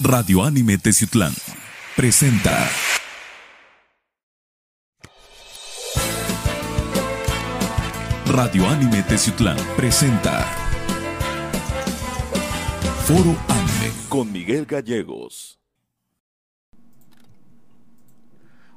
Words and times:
Radio 0.00 0.42
Anime 0.42 0.76
Teciutlán 0.76 1.32
presenta. 1.94 2.68
Radio 8.26 8.66
Anime 8.66 9.04
Teciutlán 9.04 9.56
presenta. 9.76 10.40
Foro 13.06 13.36
Anime 13.48 13.92
con 14.08 14.32
Miguel 14.32 14.66
Gallegos. 14.66 15.60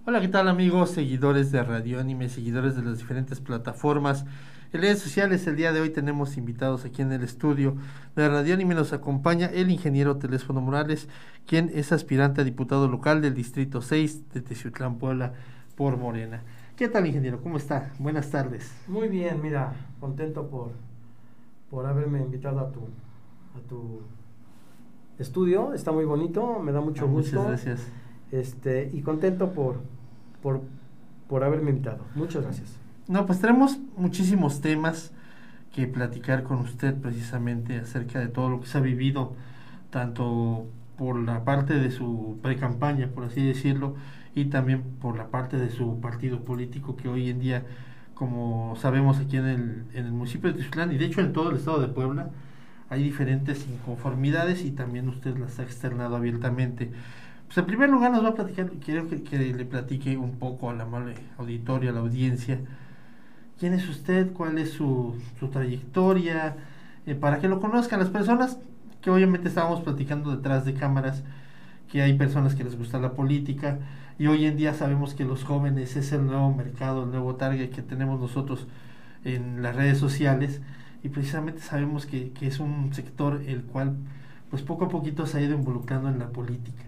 Hola, 0.05 0.21
¿qué 0.21 0.27
tal 0.27 0.47
amigos, 0.47 0.91
seguidores 0.91 1.51
de 1.51 1.63
Radio 1.63 1.99
Anime, 1.99 2.29
seguidores 2.29 2.75
de 2.75 2.83
las 2.83 2.99
diferentes 2.99 3.41
plataformas? 3.41 4.23
En 4.73 4.81
redes 4.81 4.99
sociales, 4.99 5.47
el 5.47 5.55
día 5.55 5.71
de 5.71 5.79
hoy 5.79 5.89
tenemos 5.91 6.35
invitados 6.35 6.83
aquí 6.83 7.01
en 7.01 7.11
el 7.13 7.23
estudio 7.23 7.75
de 8.15 8.27
Radio 8.27 8.53
Anime. 8.53 8.75
Nos 8.75 8.91
acompaña 8.91 9.45
el 9.47 9.71
ingeniero 9.71 10.17
Telésfono 10.17 10.59
Morales, 10.59 11.07
quien 11.45 11.71
es 11.73 11.93
aspirante 11.93 12.41
a 12.41 12.43
diputado 12.43 12.87
local 12.89 13.21
del 13.21 13.33
Distrito 13.33 13.81
6 13.81 14.29
de 14.33 14.41
Teciutlán, 14.41 14.97
Puebla, 14.97 15.33
por 15.75 15.95
Morena. 15.95 16.43
¿Qué 16.75 16.89
tal, 16.89 17.07
ingeniero? 17.07 17.41
¿Cómo 17.41 17.55
está? 17.57 17.93
Buenas 17.97 18.29
tardes. 18.29 18.69
Muy 18.87 19.07
bien, 19.07 19.41
mira, 19.41 19.73
contento 20.01 20.47
por, 20.49 20.71
por 21.71 21.85
haberme 21.85 22.19
invitado 22.19 22.59
a 22.59 22.69
tu, 22.71 22.81
a 23.55 23.67
tu 23.69 24.01
estudio. 25.17 25.73
Está 25.73 25.93
muy 25.93 26.03
bonito, 26.05 26.59
me 26.59 26.73
da 26.73 26.81
mucho 26.81 27.05
Ah, 27.05 27.07
gusto. 27.07 27.37
Muchas 27.37 27.47
gracias. 27.65 27.87
Este, 28.31 28.91
y 28.93 29.01
contento 29.01 29.53
por, 29.53 29.79
por, 30.43 30.61
por 31.29 31.43
haberme 31.45 31.69
invitado. 31.69 32.03
Muchas 32.15 32.43
gracias. 32.43 32.75
No, 33.07 33.25
pues 33.25 33.39
tenemos 33.39 33.77
muchísimos 33.95 34.59
temas 34.61 35.13
que 35.73 35.87
platicar 35.87 36.43
con 36.43 36.59
usted 36.59 36.95
precisamente 36.95 37.77
acerca 37.79 38.19
de 38.19 38.27
todo 38.27 38.49
lo 38.49 38.59
que 38.59 38.67
se 38.67 38.77
ha 38.77 38.81
vivido, 38.81 39.33
tanto 39.91 40.67
por 40.97 41.17
la 41.17 41.45
parte 41.45 41.75
de 41.75 41.91
su 41.91 42.37
pre-campaña, 42.41 43.07
por 43.07 43.23
así 43.25 43.45
decirlo, 43.45 43.95
y 44.35 44.45
también 44.45 44.83
por 45.01 45.17
la 45.17 45.27
parte 45.27 45.57
de 45.57 45.69
su 45.69 46.01
partido 46.01 46.43
político 46.43 46.97
que 46.97 47.07
hoy 47.07 47.29
en 47.29 47.39
día, 47.39 47.63
como 48.13 48.75
sabemos 48.75 49.19
aquí 49.19 49.37
en 49.37 49.45
el, 49.45 49.83
en 49.93 50.05
el 50.05 50.11
municipio 50.11 50.51
de 50.51 50.57
Tizutlán 50.57 50.91
y 50.91 50.97
de 50.97 51.05
hecho 51.05 51.21
en 51.21 51.31
todo 51.31 51.51
el 51.51 51.57
estado 51.57 51.79
de 51.79 51.87
Puebla, 51.87 52.29
hay 52.89 53.03
diferentes 53.03 53.67
inconformidades 53.69 54.65
y 54.65 54.71
también 54.71 55.07
usted 55.09 55.37
las 55.37 55.59
ha 55.59 55.63
externado 55.63 56.15
abiertamente. 56.15 56.91
Pues 57.45 57.57
en 57.57 57.65
primer 57.65 57.89
lugar 57.89 58.11
nos 58.11 58.23
va 58.23 58.29
a 58.29 58.35
platicar, 58.35 58.69
quiero 58.83 59.07
que, 59.07 59.37
le 59.37 59.65
platique 59.65 60.17
un 60.17 60.37
poco 60.39 60.69
al 60.69 60.81
amable 60.81 61.15
auditorio, 61.37 61.91
a 61.91 61.93
la 61.93 61.99
audiencia, 62.01 62.59
quién 63.59 63.73
es 63.73 63.87
usted, 63.89 64.31
cuál 64.33 64.57
es 64.57 64.71
su, 64.71 65.15
su 65.39 65.47
trayectoria, 65.49 66.55
eh, 67.05 67.15
para 67.15 67.39
que 67.39 67.47
lo 67.47 67.59
conozcan 67.59 67.99
las 67.99 68.09
personas, 68.09 68.59
que 69.01 69.09
obviamente 69.09 69.47
estábamos 69.47 69.81
platicando 69.81 70.35
detrás 70.35 70.65
de 70.65 70.73
cámaras, 70.73 71.23
que 71.91 72.01
hay 72.01 72.17
personas 72.17 72.55
que 72.55 72.63
les 72.63 72.77
gusta 72.77 72.99
la 72.99 73.13
política, 73.13 73.79
y 74.19 74.27
hoy 74.27 74.45
en 74.45 74.57
día 74.57 74.73
sabemos 74.73 75.13
que 75.13 75.23
los 75.25 75.43
jóvenes 75.43 75.95
es 75.95 76.11
el 76.11 76.25
nuevo 76.25 76.53
mercado, 76.53 77.03
el 77.03 77.11
nuevo 77.11 77.35
target 77.35 77.69
que 77.69 77.81
tenemos 77.81 78.19
nosotros 78.19 78.67
en 79.23 79.61
las 79.61 79.75
redes 79.75 79.97
sociales, 79.97 80.61
y 81.03 81.09
precisamente 81.09 81.61
sabemos 81.61 82.05
que, 82.05 82.31
que 82.31 82.47
es 82.47 82.59
un 82.59 82.93
sector 82.93 83.41
el 83.47 83.63
cual 83.63 83.95
pues 84.49 84.61
poco 84.61 84.85
a 84.85 84.89
poquito 84.89 85.25
se 85.25 85.37
ha 85.37 85.41
ido 85.41 85.55
involucrando 85.55 86.09
en 86.09 86.19
la 86.19 86.29
política. 86.29 86.83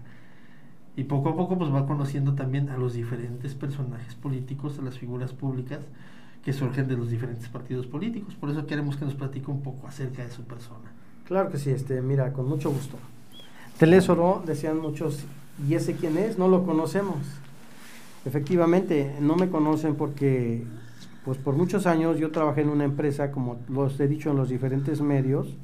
Y 0.96 1.04
poco 1.04 1.30
a 1.30 1.36
poco 1.36 1.56
pues 1.56 1.72
va 1.72 1.86
conociendo 1.86 2.34
también 2.34 2.68
a 2.68 2.76
los 2.76 2.94
diferentes 2.94 3.54
personajes 3.54 4.14
políticos, 4.14 4.78
a 4.78 4.82
las 4.82 4.98
figuras 4.98 5.32
públicas 5.32 5.80
que 6.44 6.52
surgen 6.52 6.88
de 6.88 6.96
los 6.96 7.10
diferentes 7.10 7.48
partidos 7.48 7.86
políticos. 7.86 8.34
Por 8.34 8.50
eso 8.50 8.66
queremos 8.66 8.96
que 8.96 9.04
nos 9.04 9.14
platique 9.14 9.50
un 9.50 9.62
poco 9.62 9.86
acerca 9.86 10.24
de 10.24 10.30
su 10.30 10.42
persona. 10.44 10.90
Claro 11.26 11.50
que 11.50 11.58
sí, 11.58 11.70
este, 11.70 12.00
mira, 12.02 12.32
con 12.32 12.48
mucho 12.48 12.70
gusto. 12.70 12.96
Telésoro, 13.78 14.42
decían 14.46 14.78
muchos, 14.78 15.24
¿y 15.68 15.74
ese 15.74 15.94
quién 15.94 16.18
es? 16.18 16.38
No 16.38 16.48
lo 16.48 16.64
conocemos. 16.64 17.16
Efectivamente, 18.24 19.16
no 19.20 19.36
me 19.36 19.48
conocen 19.48 19.94
porque, 19.94 20.64
pues 21.24 21.38
por 21.38 21.54
muchos 21.54 21.86
años 21.86 22.18
yo 22.18 22.30
trabajé 22.30 22.62
en 22.62 22.68
una 22.68 22.84
empresa, 22.84 23.30
como 23.30 23.58
los 23.68 23.98
he 24.00 24.08
dicho 24.08 24.30
en 24.30 24.36
los 24.36 24.48
diferentes 24.48 25.00
medios, 25.00 25.56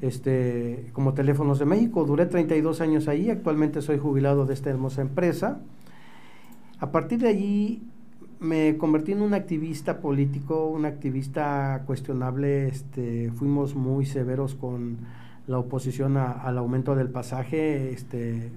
este, 0.00 0.90
como 0.92 1.14
Teléfonos 1.14 1.58
de 1.58 1.64
México. 1.64 2.04
Duré 2.04 2.26
32 2.26 2.80
años 2.80 3.08
ahí, 3.08 3.30
actualmente 3.30 3.82
soy 3.82 3.98
jubilado 3.98 4.46
de 4.46 4.54
esta 4.54 4.68
hermosa 4.68 5.00
empresa. 5.00 5.60
A 6.80 6.90
partir 6.90 7.20
de 7.20 7.28
allí 7.28 7.82
me 8.42 8.76
convertí 8.76 9.12
en 9.12 9.22
un 9.22 9.34
activista 9.34 10.00
político, 10.00 10.66
un 10.66 10.84
activista 10.84 11.82
cuestionable. 11.86 12.68
Este, 12.68 13.30
fuimos 13.30 13.74
muy 13.74 14.04
severos 14.04 14.54
con 14.54 14.98
la 15.46 15.58
oposición 15.58 16.16
al 16.16 16.58
aumento 16.58 16.94
del 16.94 17.08
pasaje. 17.08 17.92
Este, 17.92 18.50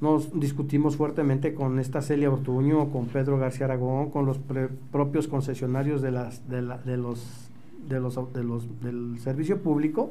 nos 0.00 0.38
discutimos 0.38 0.96
fuertemente 0.96 1.54
con 1.54 1.78
esta 1.78 2.02
Celia 2.02 2.30
Ortuño, 2.30 2.90
con 2.90 3.06
Pedro 3.06 3.38
García 3.38 3.66
Aragón, 3.66 4.10
con 4.10 4.26
los 4.26 4.38
pre- 4.38 4.68
propios 4.90 5.28
concesionarios 5.28 6.02
de 6.02 6.10
las, 6.10 6.48
de, 6.48 6.62
la- 6.62 6.78
de 6.78 6.96
los, 6.96 7.50
de 7.88 8.00
los, 8.00 8.32
de 8.32 8.42
los, 8.44 8.80
del 8.82 9.18
servicio 9.18 9.58
público. 9.62 10.10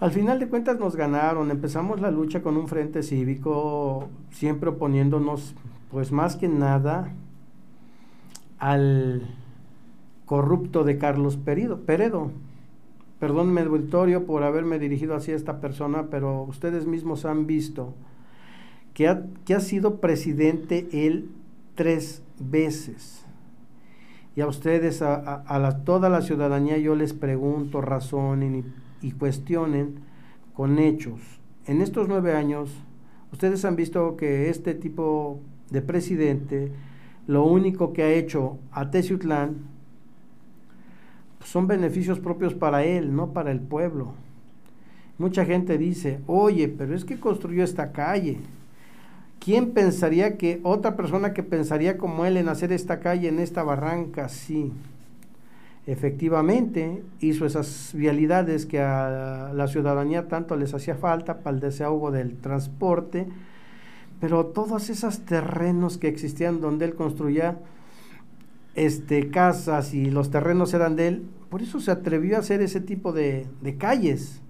Al 0.00 0.10
final 0.10 0.40
de 0.40 0.48
cuentas 0.48 0.80
nos 0.80 0.96
ganaron, 0.96 1.50
empezamos 1.52 2.00
la 2.00 2.10
lucha 2.10 2.42
con 2.42 2.56
un 2.56 2.66
frente 2.66 3.04
cívico, 3.04 4.08
siempre 4.32 4.70
oponiéndonos, 4.70 5.54
pues 5.92 6.10
más 6.10 6.36
que 6.36 6.48
nada, 6.48 7.12
al 8.58 9.22
corrupto 10.26 10.84
de 10.84 10.98
Carlos 10.98 11.36
Peredo. 11.36 12.30
Perdónme, 13.18 13.60
auditorio, 13.60 14.24
por 14.26 14.42
haberme 14.42 14.78
dirigido 14.78 15.14
así 15.14 15.30
a 15.32 15.36
esta 15.36 15.60
persona, 15.60 16.06
pero 16.10 16.42
ustedes 16.42 16.86
mismos 16.86 17.24
han 17.24 17.46
visto 17.46 17.94
que 18.94 19.08
ha, 19.08 19.22
que 19.44 19.54
ha 19.54 19.60
sido 19.60 20.00
presidente 20.00 20.88
él 20.92 21.30
tres 21.74 22.22
veces. 22.40 23.24
Y 24.34 24.40
a 24.40 24.46
ustedes, 24.46 25.02
a, 25.02 25.14
a- 25.14 25.58
la- 25.58 25.84
toda 25.84 26.08
la 26.08 26.22
ciudadanía, 26.22 26.78
yo 26.78 26.94
les 26.96 27.12
pregunto, 27.12 27.80
razonen 27.80 28.72
y 29.02 29.12
cuestionen 29.12 29.96
con 30.54 30.78
hechos. 30.78 31.20
En 31.66 31.80
estos 31.82 32.08
nueve 32.08 32.32
años, 32.34 32.70
ustedes 33.30 33.64
han 33.64 33.76
visto 33.76 34.16
que 34.16 34.48
este 34.50 34.74
tipo 34.74 35.40
de 35.72 35.82
presidente, 35.82 36.70
lo 37.26 37.44
único 37.44 37.92
que 37.92 38.02
ha 38.02 38.10
hecho 38.12 38.58
a 38.70 38.90
Teciutlán 38.90 39.56
pues, 41.38 41.50
son 41.50 41.66
beneficios 41.66 42.20
propios 42.20 42.54
para 42.54 42.84
él, 42.84 43.14
no 43.14 43.32
para 43.32 43.50
el 43.50 43.60
pueblo. 43.60 44.14
Mucha 45.18 45.44
gente 45.44 45.78
dice, 45.78 46.20
oye, 46.26 46.68
pero 46.68 46.94
es 46.94 47.04
que 47.04 47.18
construyó 47.18 47.64
esta 47.64 47.92
calle. 47.92 48.38
¿Quién 49.38 49.72
pensaría 49.72 50.36
que 50.36 50.60
otra 50.62 50.96
persona 50.96 51.32
que 51.32 51.42
pensaría 51.42 51.98
como 51.98 52.24
él 52.24 52.36
en 52.36 52.48
hacer 52.48 52.72
esta 52.72 53.00
calle 53.00 53.28
en 53.28 53.40
esta 53.40 53.62
barranca? 53.62 54.28
Sí. 54.28 54.72
Efectivamente, 55.86 57.02
hizo 57.20 57.44
esas 57.44 57.90
vialidades 57.92 58.66
que 58.66 58.80
a 58.80 59.50
la 59.52 59.66
ciudadanía 59.66 60.28
tanto 60.28 60.56
les 60.56 60.74
hacía 60.74 60.94
falta 60.94 61.38
para 61.38 61.56
el 61.56 61.60
desahogo 61.60 62.12
del 62.12 62.36
transporte, 62.36 63.26
pero 64.22 64.46
todos 64.46 64.88
esos 64.88 65.22
terrenos 65.22 65.98
que 65.98 66.06
existían 66.06 66.60
donde 66.60 66.84
él 66.84 66.94
construía 66.94 67.58
este, 68.76 69.30
casas 69.30 69.94
y 69.94 70.12
los 70.12 70.30
terrenos 70.30 70.72
eran 70.74 70.94
de 70.94 71.08
él, 71.08 71.26
por 71.50 71.60
eso 71.60 71.80
se 71.80 71.90
atrevió 71.90 72.36
a 72.36 72.38
hacer 72.38 72.62
ese 72.62 72.80
tipo 72.80 73.12
de, 73.12 73.48
de 73.62 73.76
calles. 73.78 74.40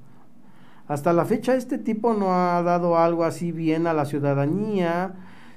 Hasta 0.88 1.14
la 1.14 1.24
fecha 1.24 1.54
este 1.54 1.78
tipo 1.78 2.12
no 2.12 2.34
ha 2.34 2.62
dado 2.62 2.98
algo 2.98 3.24
así 3.24 3.50
bien 3.50 3.86
a 3.86 3.94
la 3.94 4.04
ciudadanía. 4.04 5.14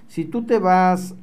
Si 0.07 0.23
tú 0.23 0.45
te 0.45 0.59
vas 0.59 1.15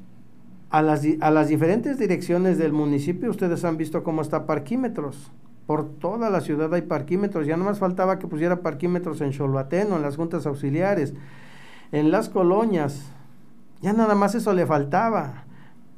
a 0.69 0.83
las, 0.83 1.03
a 1.23 1.31
las 1.31 1.49
diferentes 1.49 1.99
direcciones 1.99 2.59
del 2.59 2.75
municipio, 2.75 3.31
ustedes 3.31 3.65
han 3.65 3.79
visto 3.79 4.05
cómo 4.05 4.21
está 4.21 4.45
parquímetros. 4.45 5.33
Por 5.67 5.89
toda 5.89 6.29
la 6.29 6.43
ciudad 6.43 6.75
hay 6.75 6.83
parquímetros. 6.83 7.47
Ya 7.47 7.57
no 7.57 7.65
más 7.65 7.79
faltaba 7.79 8.19
que 8.19 8.27
pusiera 8.27 8.61
parquímetros 8.61 9.23
en 9.23 9.33
Xoloateno, 9.33 9.97
en 9.97 10.03
las 10.03 10.17
juntas 10.17 10.45
auxiliares, 10.45 11.15
en 11.93 12.11
las 12.11 12.29
colonias. 12.29 13.13
Ya 13.81 13.93
nada 13.93 14.15
más 14.15 14.35
eso 14.35 14.53
le 14.53 14.67
faltaba. 14.67 15.45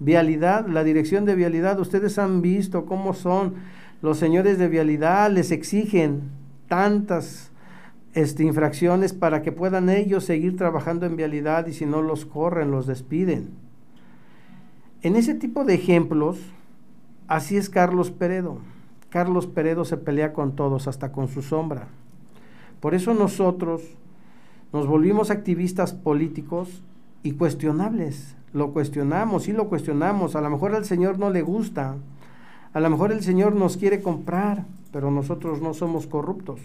Vialidad, 0.01 0.67
la 0.67 0.85
dirección 0.85 1.25
de 1.25 1.37
vialidad, 1.37 1.79
ustedes 1.81 2.19
han 2.19 2.43
visto 2.43 2.85
cómo 2.85 3.15
son 3.15 3.55
los 4.03 4.19
señores 4.19 4.59
de 4.59 4.69
vialidad, 4.69 5.31
les 5.31 5.51
exigen 5.51 6.23
tantas 6.69 7.53
este, 8.13 8.45
infracciones 8.45 9.13
para 9.13 9.43
que 9.43 9.53
puedan 9.53 9.89
ellos 9.89 10.25
seguir 10.25 10.57
trabajando 10.57 11.07
en 11.07 11.17
vialidad 11.17 11.67
y 11.69 11.73
si 11.73 11.87
no 11.87 12.03
los 12.03 12.27
corren, 12.27 12.71
los 12.71 12.87
despiden. 12.87 13.51
En 15.03 15.17
ese 15.17 15.35
tipo 15.35 15.65
de 15.65 15.75
ejemplos, 15.75 16.39
así 17.29 17.57
es 17.57 17.71
Carlos 17.71 18.11
Peredo. 18.11 18.59
Carlos 19.11 19.47
Peredo 19.47 19.85
se 19.85 19.97
pelea 19.97 20.33
con 20.33 20.57
todos, 20.57 20.89
hasta 20.89 21.13
con 21.13 21.29
su 21.29 21.43
sombra. 21.43 21.89
Por 22.81 22.95
eso 22.95 23.15
nosotros 23.15 23.83
nos 24.75 24.89
volvimos 24.89 25.31
activistas 25.31 25.93
políticos 25.93 26.83
y 27.23 27.35
cuestionables. 27.35 28.35
Lo 28.53 28.73
cuestionamos, 28.73 29.45
sí 29.45 29.53
lo 29.53 29.69
cuestionamos. 29.69 30.35
A 30.35 30.41
lo 30.41 30.51
mejor 30.51 30.75
al 30.75 30.85
Señor 30.85 31.17
no 31.21 31.31
le 31.31 31.43
gusta. 31.43 31.95
A 32.73 32.81
lo 32.81 32.91
mejor 32.91 33.13
el 33.13 33.23
Señor 33.23 33.55
nos 33.55 33.77
quiere 33.77 34.03
comprar, 34.03 34.67
pero 34.93 35.13
nosotros 35.13 35.63
no 35.63 35.75
somos 35.75 36.09
corruptos. 36.09 36.61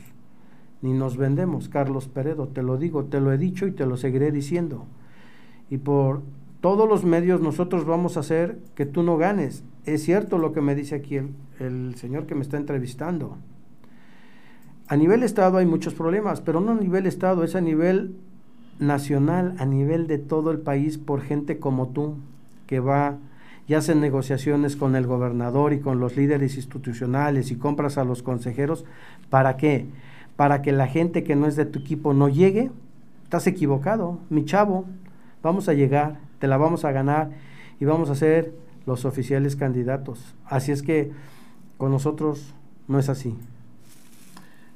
ni 0.81 0.93
nos 0.93 1.17
vendemos, 1.17 1.69
Carlos 1.69 2.07
Peredo, 2.07 2.47
te 2.47 2.63
lo 2.63 2.77
digo, 2.77 3.03
te 3.03 3.19
lo 3.19 3.31
he 3.31 3.37
dicho 3.37 3.67
y 3.67 3.71
te 3.73 3.85
lo 3.85 3.95
seguiré 3.95 4.31
diciendo. 4.31 4.85
Y 5.69 5.77
por 5.77 6.23
todos 6.61 6.89
los 6.89 7.05
medios 7.05 7.41
nosotros 7.41 7.85
vamos 7.85 8.17
a 8.17 8.21
hacer 8.21 8.57
que 8.73 8.87
tú 8.87 9.03
no 9.03 9.17
ganes. 9.17 9.63
Es 9.85 10.03
cierto 10.03 10.39
lo 10.39 10.51
que 10.51 10.61
me 10.61 10.73
dice 10.73 10.95
aquí 10.95 11.17
el, 11.17 11.35
el 11.59 11.93
señor 11.95 12.25
que 12.25 12.33
me 12.33 12.41
está 12.41 12.57
entrevistando. 12.57 13.37
A 14.89 14.97
nivel 14.97 15.21
Estado 15.21 15.59
hay 15.59 15.67
muchos 15.67 15.93
problemas, 15.93 16.41
pero 16.41 16.61
no 16.61 16.71
a 16.71 16.75
nivel 16.75 17.05
Estado, 17.05 17.43
es 17.43 17.55
a 17.55 17.61
nivel 17.61 18.15
nacional, 18.79 19.53
a 19.59 19.65
nivel 19.67 20.07
de 20.07 20.17
todo 20.17 20.49
el 20.49 20.57
país, 20.57 20.97
por 20.97 21.21
gente 21.21 21.59
como 21.59 21.89
tú, 21.89 22.15
que 22.65 22.79
va 22.79 23.19
y 23.67 23.75
hace 23.75 23.93
negociaciones 23.93 24.75
con 24.75 24.95
el 24.95 25.05
gobernador 25.05 25.73
y 25.73 25.79
con 25.79 25.99
los 25.99 26.17
líderes 26.17 26.55
institucionales 26.55 27.51
y 27.51 27.55
compras 27.55 27.99
a 27.99 28.03
los 28.03 28.23
consejeros. 28.23 28.83
¿Para 29.29 29.57
qué? 29.57 29.85
Para 30.35 30.63
que 30.63 30.71
la 30.71 30.87
gente 30.87 31.23
que 31.23 31.35
no 31.35 31.45
es 31.45 31.55
de 31.55 31.67
tu 31.67 31.77
equipo 31.77 32.15
no 32.15 32.27
llegue. 32.27 32.71
Estás 33.25 33.45
equivocado, 33.45 34.17
mi 34.31 34.43
chavo. 34.43 34.85
Vamos 35.43 35.69
a 35.69 35.75
llegar, 35.75 36.19
te 36.39 36.47
la 36.47 36.57
vamos 36.57 36.83
a 36.83 36.91
ganar 36.91 37.29
y 37.79 37.85
vamos 37.85 38.09
a 38.09 38.15
ser 38.15 38.55
los 38.87 39.05
oficiales 39.05 39.55
candidatos. 39.55 40.33
Así 40.45 40.71
es 40.71 40.81
que 40.81 41.11
con 41.77 41.91
nosotros 41.91 42.55
no 42.87 42.97
es 42.97 43.07
así. 43.07 43.37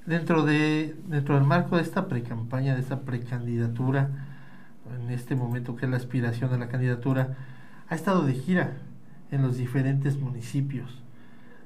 Dentro, 0.06 0.44
de, 0.44 0.96
dentro 1.08 1.36
del 1.36 1.46
marco 1.46 1.78
de 1.78 1.82
esta 1.82 2.10
precampaña, 2.10 2.76
de 2.76 2.82
esta 2.82 3.02
precandidatura, 3.02 4.10
en 5.02 5.10
este 5.10 5.36
momento 5.36 5.78
que 5.78 5.86
es 5.86 5.92
la 5.92 5.98
aspiración 5.98 6.54
a 6.54 6.58
la 6.58 6.68
candidatura, 6.68 7.38
ha 7.88 7.96
estado 7.96 8.26
de 8.26 8.34
gira 8.34 8.74
en 9.32 9.42
los 9.42 9.58
diferentes 9.58 10.20
municipios 10.20 11.02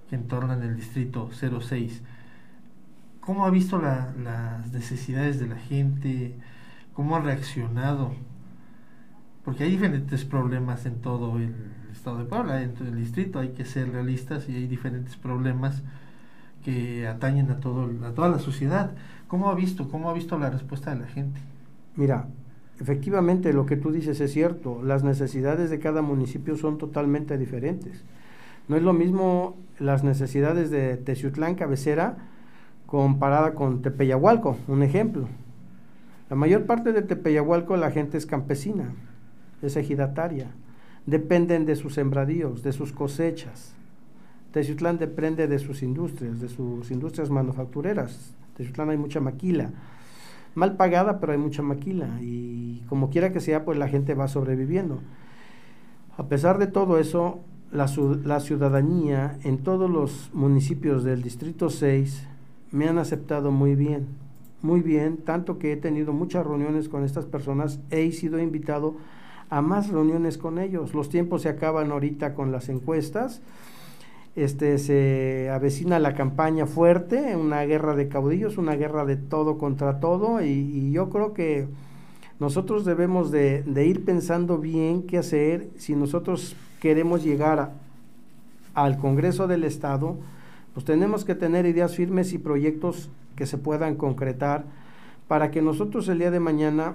que 0.09 0.15
entornan 0.15 0.61
el 0.61 0.75
distrito 0.75 1.29
06. 1.31 2.01
¿Cómo 3.21 3.45
ha 3.45 3.49
visto 3.49 3.81
las 3.81 4.71
necesidades 4.71 5.39
de 5.39 5.47
la 5.47 5.57
gente? 5.57 6.35
¿Cómo 6.93 7.15
ha 7.15 7.19
reaccionado? 7.19 8.13
Porque 9.43 9.63
hay 9.63 9.71
diferentes 9.71 10.25
problemas 10.25 10.85
en 10.85 11.01
todo 11.01 11.37
el 11.37 11.55
estado 11.91 12.19
de 12.19 12.25
Puebla, 12.25 12.61
en 12.61 12.73
todo 12.73 12.87
el 12.87 12.97
distrito, 12.97 13.39
hay 13.39 13.49
que 13.49 13.65
ser 13.65 13.91
realistas 13.91 14.47
y 14.47 14.55
hay 14.55 14.67
diferentes 14.67 15.15
problemas 15.15 15.81
que 16.67 17.07
atañen 17.07 17.49
a, 17.49 17.61
todo, 17.61 17.89
a 18.05 18.11
toda 18.11 18.27
la 18.27 18.39
sociedad. 18.39 18.91
¿Cómo 19.29 19.49
ha 19.49 19.55
visto? 19.55 19.87
¿Cómo 19.87 20.09
ha 20.09 20.13
visto 20.13 20.37
la 20.37 20.49
respuesta 20.49 20.93
de 20.93 20.99
la 20.99 21.07
gente? 21.07 21.39
Mira, 21.95 22.27
efectivamente 22.81 23.53
lo 23.53 23.65
que 23.65 23.77
tú 23.77 23.93
dices 23.93 24.19
es 24.19 24.33
cierto. 24.33 24.83
Las 24.83 25.01
necesidades 25.01 25.69
de 25.69 25.79
cada 25.79 26.01
municipio 26.01 26.57
son 26.57 26.77
totalmente 26.77 27.37
diferentes. 27.37 28.03
No 28.67 28.75
es 28.75 28.83
lo 28.83 28.91
mismo 28.91 29.55
las 29.79 30.03
necesidades 30.03 30.69
de 30.69 30.97
Teciutlán 30.97 31.55
Cabecera 31.55 32.17
comparada 32.85 33.53
con 33.53 33.81
Tepeyahualco, 33.81 34.57
un 34.67 34.83
ejemplo. 34.83 35.29
La 36.29 36.35
mayor 36.35 36.65
parte 36.65 36.91
de 36.91 37.01
Tepeyahualco 37.01 37.77
la 37.77 37.91
gente 37.91 38.17
es 38.17 38.25
campesina, 38.25 38.91
es 39.61 39.77
ejidataria, 39.77 40.47
dependen 41.05 41.65
de 41.65 41.77
sus 41.77 41.93
sembradíos, 41.93 42.61
de 42.61 42.73
sus 42.73 42.91
cosechas. 42.91 43.76
Teciutlán 44.57 44.97
depende 44.97 45.47
de 45.47 45.59
sus 45.59 45.83
industrias, 45.83 46.41
de 46.41 46.49
sus 46.49 46.89
industrias 46.89 47.29
manufactureras. 47.29 48.33
Teciutlán 48.55 48.89
hay 48.89 48.97
mucha 48.97 49.19
maquila, 49.19 49.69
mal 50.55 50.75
pagada, 50.77 51.19
pero 51.19 51.33
hay 51.33 51.37
mucha 51.37 51.61
maquila 51.61 52.09
y 52.21 52.81
como 52.89 53.11
quiera 53.11 53.31
que 53.31 53.39
sea, 53.39 53.65
pues 53.65 53.77
la 53.77 53.87
gente 53.87 54.15
va 54.15 54.27
sobreviviendo. 54.27 54.99
A 56.17 56.25
pesar 56.25 56.57
de 56.57 56.65
todo 56.65 56.97
eso, 56.97 57.39
la, 57.71 57.85
la 58.23 58.39
ciudadanía 58.39 59.37
en 59.43 59.59
todos 59.59 59.91
los 59.91 60.31
municipios 60.33 61.03
del 61.03 61.21
Distrito 61.21 61.69
6 61.69 62.25
me 62.71 62.87
han 62.87 62.97
aceptado 62.97 63.51
muy 63.51 63.75
bien, 63.75 64.07
muy 64.63 64.81
bien, 64.81 65.17
tanto 65.17 65.59
que 65.59 65.73
he 65.73 65.77
tenido 65.77 66.13
muchas 66.13 66.47
reuniones 66.47 66.89
con 66.89 67.03
estas 67.03 67.27
personas, 67.27 67.79
he 67.91 68.11
sido 68.11 68.39
invitado 68.39 68.95
a 69.51 69.61
más 69.61 69.89
reuniones 69.89 70.39
con 70.39 70.57
ellos. 70.57 70.95
Los 70.95 71.09
tiempos 71.09 71.43
se 71.43 71.49
acaban 71.49 71.91
ahorita 71.91 72.33
con 72.33 72.51
las 72.51 72.69
encuestas 72.69 73.43
este, 74.37 74.77
se 74.77 75.49
avecina 75.49 75.97
la 75.97 76.13
campaña 76.13 76.67
fuerte, 76.67 77.35
una 77.35 77.63
guerra 77.63 77.95
de 77.95 78.07
caudillos, 78.07 78.59
una 78.59 78.75
guerra 78.75 79.03
de 79.03 79.15
todo 79.15 79.57
contra 79.57 79.99
todo, 79.99 80.43
y, 80.43 80.91
yo 80.91 81.09
creo 81.09 81.33
que 81.33 81.67
nosotros 82.39 82.85
debemos 82.85 83.31
de, 83.31 83.63
ir 83.83 84.05
pensando 84.05 84.59
bien 84.59 85.01
qué 85.07 85.17
hacer 85.17 85.69
si 85.77 85.95
nosotros 85.95 86.55
queremos 86.79 87.23
llegar 87.23 87.71
al 88.75 88.99
Congreso 88.99 89.47
del 89.47 89.63
Estado, 89.63 90.17
pues 90.75 90.85
tenemos 90.85 91.25
que 91.25 91.33
tener 91.33 91.65
ideas 91.65 91.95
firmes 91.95 92.31
y 92.31 92.37
proyectos 92.37 93.09
que 93.35 93.47
se 93.47 93.57
puedan 93.57 93.95
concretar 93.95 94.65
para 95.27 95.49
que 95.49 95.63
nosotros 95.63 96.07
el 96.09 96.19
día 96.19 96.29
de 96.29 96.39
mañana 96.39 96.93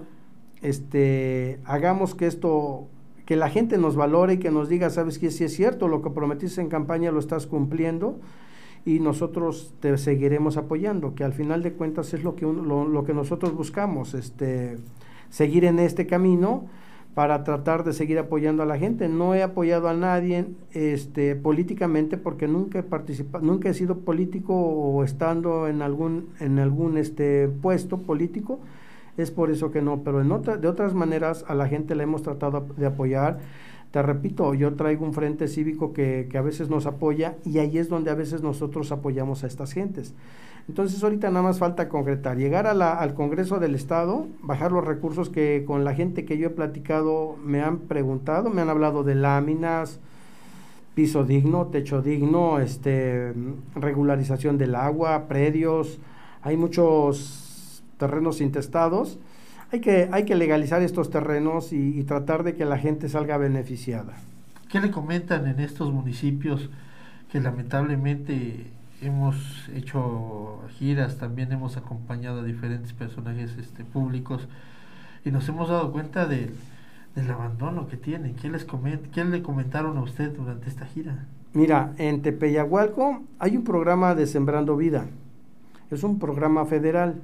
este, 0.60 1.58
hagamos 1.64 2.14
que 2.14 2.28
esto 2.28 2.86
que 3.26 3.36
la 3.36 3.48
gente 3.48 3.78
nos 3.78 3.96
valore 3.96 4.34
y 4.34 4.38
que 4.38 4.50
nos 4.50 4.68
diga, 4.68 4.90
sabes 4.90 5.18
que 5.18 5.30
si 5.30 5.44
es 5.44 5.54
cierto, 5.54 5.88
lo 5.88 6.02
que 6.02 6.10
prometiste 6.10 6.60
en 6.60 6.68
campaña 6.68 7.12
lo 7.12 7.20
estás 7.20 7.46
cumpliendo 7.46 8.18
y 8.84 8.98
nosotros 8.98 9.74
te 9.80 9.96
seguiremos 9.96 10.56
apoyando, 10.56 11.14
que 11.14 11.24
al 11.24 11.32
final 11.32 11.62
de 11.62 11.72
cuentas 11.72 12.14
es 12.14 12.24
lo 12.24 12.34
que, 12.34 12.46
lo, 12.46 13.04
que 13.04 13.14
nosotros 13.14 13.54
buscamos, 13.54 14.14
este, 14.14 14.78
seguir 15.30 15.64
en 15.64 15.78
este 15.78 16.06
camino 16.06 16.66
para 17.14 17.44
tratar 17.44 17.84
de 17.84 17.92
seguir 17.92 18.18
apoyando 18.18 18.62
a 18.62 18.66
la 18.66 18.78
gente. 18.78 19.08
No 19.08 19.34
he 19.34 19.42
apoyado 19.42 19.88
a 19.88 19.94
nadie 19.94 20.46
este, 20.72 21.36
políticamente 21.36 22.16
porque 22.16 22.48
nunca 22.48 22.80
he 22.80 22.82
participado, 22.82 23.44
nunca 23.44 23.68
he 23.68 23.74
sido 23.74 23.98
político 23.98 24.54
o 24.54 25.04
estando 25.04 25.68
en 25.68 25.82
algún, 25.82 26.30
en 26.40 26.58
algún 26.58 26.96
este, 26.96 27.48
puesto 27.48 27.98
político 27.98 28.60
es 29.16 29.30
por 29.30 29.50
eso 29.50 29.70
que 29.70 29.82
no, 29.82 30.02
pero 30.02 30.20
en 30.20 30.60
de 30.60 30.68
otras 30.68 30.94
maneras 30.94 31.44
a 31.48 31.54
la 31.54 31.68
gente 31.68 31.94
le 31.94 32.04
hemos 32.04 32.22
tratado 32.22 32.66
de 32.76 32.86
apoyar. 32.86 33.40
Te 33.90 34.00
repito, 34.00 34.54
yo 34.54 34.74
traigo 34.74 35.04
un 35.04 35.12
frente 35.12 35.48
cívico 35.48 35.92
que, 35.92 36.26
a 36.34 36.40
veces 36.40 36.70
nos 36.70 36.86
apoya 36.86 37.36
y 37.44 37.58
ahí 37.58 37.76
es 37.76 37.90
donde 37.90 38.10
a 38.10 38.14
veces 38.14 38.42
nosotros 38.42 38.90
apoyamos 38.90 39.44
a 39.44 39.46
estas 39.46 39.72
gentes. 39.72 40.14
Entonces 40.66 41.02
ahorita 41.02 41.28
nada 41.28 41.42
más 41.42 41.58
falta 41.58 41.88
concretar, 41.88 42.38
llegar 42.38 42.66
a 42.66 42.72
la, 42.72 42.94
al 42.94 43.14
Congreso 43.14 43.58
del 43.58 43.74
Estado, 43.74 44.28
bajar 44.40 44.72
los 44.72 44.84
recursos 44.84 45.28
que 45.28 45.64
con 45.66 45.84
la 45.84 45.92
gente 45.92 46.24
que 46.24 46.38
yo 46.38 46.46
he 46.46 46.50
platicado 46.50 47.36
me 47.44 47.60
han 47.60 47.80
preguntado, 47.80 48.48
me 48.48 48.62
han 48.62 48.70
hablado 48.70 49.02
de 49.02 49.16
láminas, 49.16 50.00
piso 50.94 51.24
digno, 51.24 51.66
techo 51.66 52.00
digno, 52.00 52.60
este, 52.60 53.34
regularización 53.74 54.56
del 54.56 54.74
agua, 54.74 55.26
predios, 55.26 55.98
hay 56.42 56.56
muchos 56.56 57.51
terrenos 58.02 58.40
intestados, 58.40 59.20
hay 59.70 59.78
que, 59.78 60.08
hay 60.10 60.24
que 60.24 60.34
legalizar 60.34 60.82
estos 60.82 61.08
terrenos 61.08 61.72
y, 61.72 62.02
tratar 62.02 62.42
de 62.42 62.56
que 62.56 62.64
la 62.64 62.78
gente 62.78 63.08
salga 63.08 63.36
beneficiada. 63.36 64.14
¿Qué 64.68 64.80
le 64.80 64.90
comentan 64.90 65.46
en 65.46 65.60
estos 65.60 65.92
municipios 65.92 66.68
que 67.30 67.40
lamentablemente 67.40 68.66
hemos 69.02 69.68
hecho 69.72 70.62
giras, 70.78 71.18
también 71.18 71.52
hemos 71.52 71.76
acompañado 71.76 72.40
a 72.40 72.44
diferentes 72.44 72.92
personajes 72.92 73.56
este, 73.56 73.84
públicos 73.84 74.48
y 75.24 75.30
nos 75.30 75.48
hemos 75.48 75.68
dado 75.68 75.92
cuenta 75.92 76.26
del 76.26 76.50
abandono 77.30 77.86
que 77.86 77.96
tienen? 77.96 78.34
¿Qué, 78.34 78.50
les 78.50 78.64
coment 78.64 79.12
¿Qué 79.12 79.24
le 79.24 79.42
comentaron 79.42 79.96
a 79.96 80.02
usted 80.02 80.32
durante 80.36 80.68
esta 80.68 80.86
gira? 80.86 81.24
Mira, 81.52 81.92
en 81.98 82.20
Tepeyahualco 82.20 83.22
hay 83.38 83.56
un 83.56 83.62
programa 83.62 84.16
de 84.16 84.26
Sembrando 84.26 84.76
Vida. 84.76 85.06
Es 85.92 86.02
un 86.02 86.18
programa 86.18 86.66
federal 86.66 87.22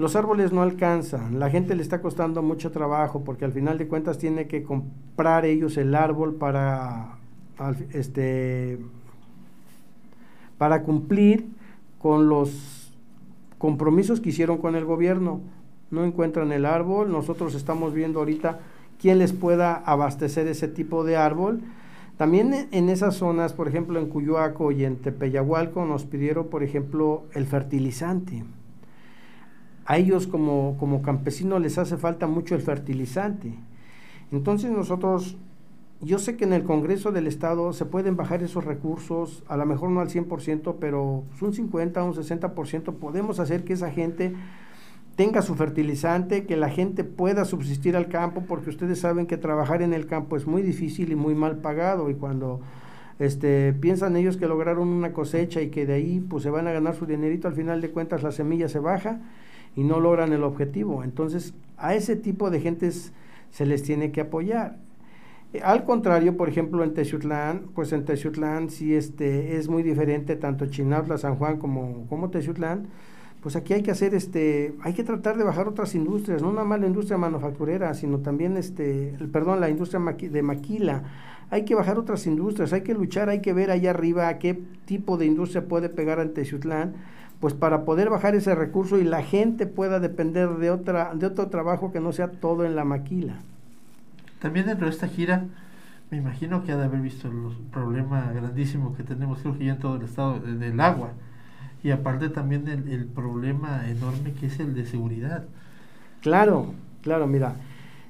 los 0.00 0.16
árboles 0.16 0.52
no 0.52 0.62
alcanzan, 0.62 1.38
la 1.38 1.50
gente 1.50 1.74
le 1.74 1.82
está 1.82 2.00
costando 2.00 2.42
mucho 2.42 2.70
trabajo 2.70 3.22
porque 3.22 3.44
al 3.44 3.52
final 3.52 3.78
de 3.78 3.86
cuentas 3.86 4.18
tiene 4.18 4.46
que 4.46 4.62
comprar 4.62 5.44
ellos 5.44 5.76
el 5.76 5.94
árbol 5.94 6.34
para 6.34 7.18
este 7.92 8.78
para 10.56 10.82
cumplir 10.82 11.48
con 11.98 12.28
los 12.28 12.92
compromisos 13.58 14.20
que 14.20 14.30
hicieron 14.30 14.58
con 14.58 14.74
el 14.74 14.84
gobierno. 14.84 15.40
No 15.90 16.04
encuentran 16.04 16.52
el 16.52 16.64
árbol, 16.64 17.12
nosotros 17.12 17.54
estamos 17.54 17.92
viendo 17.92 18.20
ahorita 18.20 18.60
quién 18.98 19.18
les 19.18 19.32
pueda 19.32 19.74
abastecer 19.74 20.46
ese 20.46 20.68
tipo 20.68 21.04
de 21.04 21.16
árbol. 21.16 21.60
También 22.16 22.68
en 22.70 22.88
esas 22.88 23.16
zonas, 23.16 23.52
por 23.52 23.68
ejemplo 23.68 23.98
en 23.98 24.06
Cuyuaco 24.06 24.72
y 24.72 24.84
en 24.84 24.96
Tepeyahualco, 24.96 25.84
nos 25.84 26.04
pidieron, 26.04 26.48
por 26.48 26.62
ejemplo, 26.62 27.24
el 27.34 27.46
fertilizante 27.46 28.44
a 29.90 29.96
ellos 29.96 30.28
como, 30.28 30.76
como 30.78 31.02
campesinos 31.02 31.60
les 31.60 31.76
hace 31.76 31.96
falta 31.96 32.28
mucho 32.28 32.54
el 32.54 32.60
fertilizante. 32.60 33.52
Entonces 34.30 34.70
nosotros, 34.70 35.36
yo 36.00 36.20
sé 36.20 36.36
que 36.36 36.44
en 36.44 36.52
el 36.52 36.62
Congreso 36.62 37.10
del 37.10 37.26
Estado 37.26 37.72
se 37.72 37.86
pueden 37.86 38.16
bajar 38.16 38.44
esos 38.44 38.64
recursos, 38.64 39.42
a 39.48 39.56
lo 39.56 39.66
mejor 39.66 39.90
no 39.90 39.98
al 39.98 40.08
100%, 40.08 40.76
pero 40.78 41.24
un 41.40 41.52
50, 41.52 42.04
un 42.04 42.14
60%, 42.14 42.94
podemos 43.00 43.40
hacer 43.40 43.64
que 43.64 43.72
esa 43.72 43.90
gente 43.90 44.32
tenga 45.16 45.42
su 45.42 45.56
fertilizante, 45.56 46.46
que 46.46 46.56
la 46.56 46.70
gente 46.70 47.02
pueda 47.02 47.44
subsistir 47.44 47.96
al 47.96 48.06
campo, 48.06 48.44
porque 48.46 48.70
ustedes 48.70 49.00
saben 49.00 49.26
que 49.26 49.38
trabajar 49.38 49.82
en 49.82 49.92
el 49.92 50.06
campo 50.06 50.36
es 50.36 50.46
muy 50.46 50.62
difícil 50.62 51.10
y 51.10 51.16
muy 51.16 51.34
mal 51.34 51.56
pagado, 51.56 52.10
y 52.10 52.14
cuando 52.14 52.60
este, 53.18 53.72
piensan 53.72 54.14
ellos 54.14 54.36
que 54.36 54.46
lograron 54.46 54.86
una 54.86 55.12
cosecha 55.12 55.60
y 55.60 55.70
que 55.70 55.84
de 55.84 55.94
ahí 55.94 56.20
pues 56.20 56.44
se 56.44 56.50
van 56.50 56.68
a 56.68 56.72
ganar 56.72 56.94
su 56.94 57.06
dinerito, 57.06 57.48
al 57.48 57.54
final 57.54 57.80
de 57.80 57.90
cuentas 57.90 58.22
la 58.22 58.30
semilla 58.30 58.68
se 58.68 58.78
baja 58.78 59.20
y 59.76 59.84
no 59.84 60.00
logran 60.00 60.32
el 60.32 60.44
objetivo. 60.44 61.04
Entonces, 61.04 61.54
a 61.76 61.94
ese 61.94 62.16
tipo 62.16 62.50
de 62.50 62.60
gentes 62.60 63.12
se 63.50 63.66
les 63.66 63.82
tiene 63.82 64.12
que 64.12 64.20
apoyar. 64.20 64.78
Al 65.64 65.84
contrario, 65.84 66.36
por 66.36 66.48
ejemplo, 66.48 66.84
en 66.84 66.94
Teciutlán, 66.94 67.70
pues 67.74 67.92
en 67.92 68.04
Teciutlán 68.04 68.70
sí 68.70 68.94
este, 68.94 69.56
es 69.56 69.68
muy 69.68 69.82
diferente 69.82 70.36
tanto 70.36 70.66
Chinautla, 70.66 71.18
San 71.18 71.36
Juan 71.36 71.58
como, 71.58 72.06
como 72.08 72.30
Teciutlán. 72.30 72.86
Pues 73.42 73.56
aquí 73.56 73.72
hay 73.72 73.82
que 73.82 73.90
hacer, 73.90 74.14
este, 74.14 74.74
hay 74.82 74.92
que 74.92 75.02
tratar 75.02 75.38
de 75.38 75.44
bajar 75.44 75.66
otras 75.66 75.94
industrias, 75.94 76.42
no 76.42 76.52
nada 76.52 76.64
más 76.64 76.78
la 76.78 76.86
industria 76.86 77.16
manufacturera, 77.16 77.94
sino 77.94 78.18
también, 78.18 78.56
este, 78.56 79.16
perdón, 79.32 79.60
la 79.60 79.70
industria 79.70 80.00
de 80.00 80.42
maquila. 80.42 81.02
Hay 81.48 81.64
que 81.64 81.74
bajar 81.74 81.98
otras 81.98 82.26
industrias, 82.26 82.72
hay 82.72 82.82
que 82.82 82.94
luchar, 82.94 83.28
hay 83.28 83.40
que 83.40 83.52
ver 83.52 83.70
allá 83.70 83.90
arriba 83.90 84.38
qué 84.38 84.62
tipo 84.84 85.16
de 85.16 85.26
industria 85.26 85.66
puede 85.66 85.88
pegar 85.88 86.20
en 86.20 86.32
Teciutlán, 86.32 86.94
pues 87.40 87.54
para 87.54 87.84
poder 87.84 88.10
bajar 88.10 88.34
ese 88.34 88.54
recurso 88.54 88.98
y 88.98 89.04
la 89.04 89.22
gente 89.22 89.66
pueda 89.66 89.98
depender 89.98 90.50
de, 90.58 90.70
otra, 90.70 91.14
de 91.14 91.26
otro 91.26 91.48
trabajo 91.48 91.90
que 91.90 92.00
no 92.00 92.12
sea 92.12 92.30
todo 92.30 92.66
en 92.66 92.76
la 92.76 92.84
maquila. 92.84 93.34
También 94.40 94.66
dentro 94.66 94.86
de 94.86 94.92
esta 94.92 95.08
gira, 95.08 95.46
me 96.10 96.18
imagino 96.18 96.64
que 96.64 96.72
ha 96.72 96.76
de 96.76 96.84
haber 96.84 97.00
visto 97.00 97.28
el 97.28 97.56
problema 97.72 98.30
grandísimo 98.32 98.94
que 98.94 99.04
tenemos, 99.04 99.40
creo 99.40 99.56
que 99.56 99.64
ya 99.64 99.72
en 99.72 99.78
todo 99.78 99.96
el 99.96 100.02
estado, 100.02 100.38
del 100.38 100.78
agua. 100.80 101.12
Y 101.82 101.92
aparte 101.92 102.28
también 102.28 102.68
el, 102.68 103.06
problema 103.06 103.88
enorme 103.88 104.32
que 104.32 104.46
es 104.46 104.60
el 104.60 104.74
de 104.74 104.84
seguridad. 104.84 105.44
Claro, 106.20 106.74
claro, 107.00 107.26
mira. 107.26 107.54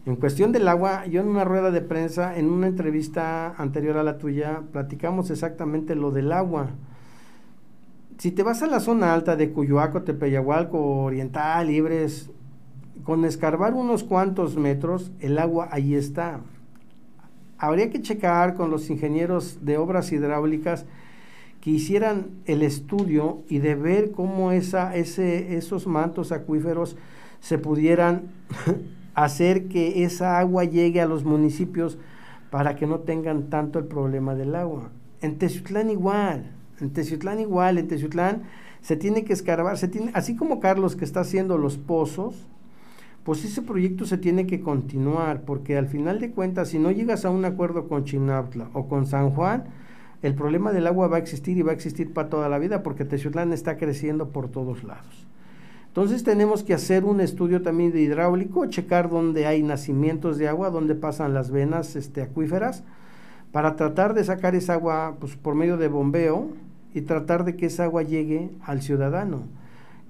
En 0.06 0.16
cuestión 0.16 0.50
del 0.50 0.66
agua, 0.66 1.06
yo 1.06 1.20
en 1.20 1.28
una 1.28 1.44
rueda 1.44 1.70
de 1.70 1.82
prensa, 1.82 2.36
en 2.36 2.50
una 2.50 2.66
entrevista 2.66 3.54
anterior 3.58 3.96
a 3.96 4.02
la 4.02 4.18
tuya, 4.18 4.62
platicamos 4.72 5.30
exactamente 5.30 5.94
lo 5.94 6.10
del 6.10 6.32
agua. 6.32 6.70
Si 8.20 8.32
te 8.32 8.42
vas 8.42 8.62
a 8.62 8.66
la 8.66 8.80
zona 8.80 9.14
alta 9.14 9.34
de 9.34 9.50
Cuyoaco, 9.50 10.02
Tepeyahualco, 10.02 11.04
Oriental, 11.04 11.68
Libres, 11.68 12.28
con 13.02 13.24
escarbar 13.24 13.72
unos 13.72 14.04
cuantos 14.04 14.58
metros, 14.58 15.10
el 15.20 15.38
agua 15.38 15.70
ahí 15.72 15.94
está. 15.94 16.40
Habría 17.56 17.88
que 17.88 18.02
checar 18.02 18.56
con 18.56 18.70
los 18.70 18.90
ingenieros 18.90 19.64
de 19.64 19.78
obras 19.78 20.12
hidráulicas 20.12 20.84
que 21.62 21.70
hicieran 21.70 22.26
el 22.44 22.60
estudio 22.60 23.42
y 23.48 23.60
de 23.60 23.74
ver 23.74 24.10
cómo 24.10 24.52
esa, 24.52 24.94
ese, 24.96 25.56
esos 25.56 25.86
mantos 25.86 26.30
acuíferos 26.30 26.98
se 27.40 27.56
pudieran 27.56 28.24
hacer 29.14 29.68
que 29.68 30.04
esa 30.04 30.38
agua 30.38 30.64
llegue 30.64 31.00
a 31.00 31.06
los 31.06 31.24
municipios 31.24 31.96
para 32.50 32.76
que 32.76 32.86
no 32.86 32.98
tengan 32.98 33.48
tanto 33.48 33.78
el 33.78 33.86
problema 33.86 34.34
del 34.34 34.56
agua. 34.56 34.90
En 35.22 35.38
Teciutlán 35.38 35.88
igual, 35.88 36.59
en 36.80 36.90
Teciutlán 36.90 37.40
igual, 37.40 37.78
en 37.78 37.88
Teciutlán 37.88 38.42
se 38.80 38.96
tiene 38.96 39.24
que 39.24 39.32
escarbar, 39.32 39.76
se 39.76 39.88
tiene, 39.88 40.10
así 40.14 40.36
como 40.36 40.60
Carlos 40.60 40.96
que 40.96 41.04
está 41.04 41.20
haciendo 41.20 41.58
los 41.58 41.76
pozos, 41.76 42.46
pues 43.24 43.44
ese 43.44 43.62
proyecto 43.62 44.06
se 44.06 44.16
tiene 44.16 44.46
que 44.46 44.60
continuar, 44.60 45.42
porque 45.42 45.76
al 45.76 45.86
final 45.86 46.20
de 46.20 46.30
cuentas, 46.30 46.68
si 46.68 46.78
no 46.78 46.90
llegas 46.90 47.24
a 47.24 47.30
un 47.30 47.44
acuerdo 47.44 47.88
con 47.88 48.04
Chinapla 48.04 48.70
o 48.72 48.88
con 48.88 49.06
San 49.06 49.30
Juan, 49.30 49.64
el 50.22 50.34
problema 50.34 50.72
del 50.72 50.86
agua 50.86 51.08
va 51.08 51.16
a 51.16 51.20
existir 51.20 51.56
y 51.58 51.62
va 51.62 51.72
a 51.72 51.74
existir 51.74 52.12
para 52.12 52.28
toda 52.28 52.48
la 52.48 52.58
vida, 52.58 52.82
porque 52.82 53.04
Teciutlán 53.04 53.52
está 53.52 53.76
creciendo 53.76 54.30
por 54.30 54.48
todos 54.48 54.84
lados. 54.84 55.26
Entonces 55.88 56.22
tenemos 56.22 56.62
que 56.62 56.72
hacer 56.72 57.04
un 57.04 57.20
estudio 57.20 57.62
también 57.62 57.92
de 57.92 58.00
hidráulico, 58.00 58.66
checar 58.66 59.10
dónde 59.10 59.46
hay 59.46 59.62
nacimientos 59.62 60.38
de 60.38 60.48
agua, 60.48 60.70
dónde 60.70 60.94
pasan 60.94 61.34
las 61.34 61.50
venas 61.50 61.96
este, 61.96 62.22
acuíferas, 62.22 62.84
para 63.50 63.76
tratar 63.76 64.14
de 64.14 64.22
sacar 64.24 64.54
esa 64.54 64.74
agua 64.74 65.16
pues, 65.18 65.36
por 65.36 65.54
medio 65.54 65.76
de 65.76 65.88
bombeo 65.88 66.48
y 66.94 67.02
tratar 67.02 67.44
de 67.44 67.56
que 67.56 67.66
esa 67.66 67.84
agua 67.84 68.02
llegue 68.02 68.50
al 68.62 68.82
ciudadano. 68.82 69.44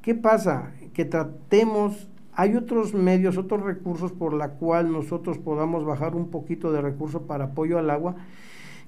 ¿Qué 0.02 0.14
pasa? 0.14 0.72
Que 0.94 1.04
tratemos 1.04 2.10
hay 2.40 2.56
otros 2.56 2.94
medios, 2.94 3.36
otros 3.36 3.62
recursos 3.62 4.12
por 4.12 4.32
la 4.32 4.50
cual 4.52 4.90
nosotros 4.92 5.38
podamos 5.38 5.84
bajar 5.84 6.14
un 6.14 6.28
poquito 6.28 6.72
de 6.72 6.80
recurso 6.80 7.22
para 7.26 7.46
apoyo 7.46 7.78
al 7.78 7.90
agua 7.90 8.16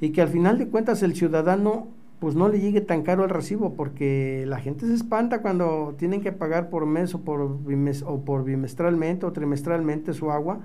y 0.00 0.10
que 0.10 0.22
al 0.22 0.28
final 0.28 0.58
de 0.58 0.68
cuentas 0.68 1.02
el 1.02 1.14
ciudadano 1.14 1.88
pues 2.18 2.36
no 2.36 2.48
le 2.48 2.60
llegue 2.60 2.80
tan 2.80 3.02
caro 3.02 3.24
el 3.24 3.30
recibo 3.30 3.74
porque 3.74 4.44
la 4.46 4.58
gente 4.58 4.86
se 4.86 4.94
espanta 4.94 5.42
cuando 5.42 5.94
tienen 5.98 6.22
que 6.22 6.32
pagar 6.32 6.70
por 6.70 6.86
mes 6.86 7.14
o 7.14 7.20
por, 7.20 8.44
bimestralmente 8.44 9.26
o 9.26 9.32
trimestralmente 9.32 10.14
su 10.14 10.30
agua 10.30 10.60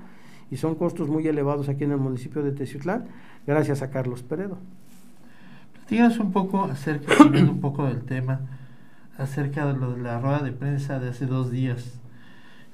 y 0.52 0.58
son 0.58 0.76
costos 0.76 1.10
muy 1.10 1.28
elevados 1.28 1.68
aquí 1.68 1.84
en 1.84 1.92
el 1.92 1.98
municipio 1.98 2.42
de 2.42 2.52
Teciutlán, 2.54 3.06
gracias 3.46 3.82
a 3.82 3.90
Carlos 3.90 4.24
Peredo. 4.24 4.60
Platíganos 5.88 6.20
un 6.20 6.34
poco 6.34 6.66
acerca, 6.66 7.24
un 7.24 7.62
poco 7.62 7.86
del 7.86 8.02
tema, 8.02 8.42
acerca 9.18 9.66
de 9.68 9.80
lo 9.80 9.94
de 9.94 10.02
la 10.02 10.20
rueda 10.20 10.40
de 10.40 10.52
prensa 10.52 11.00
de 11.00 11.08
hace 11.08 11.26
dos 11.26 11.50
días 11.50 12.02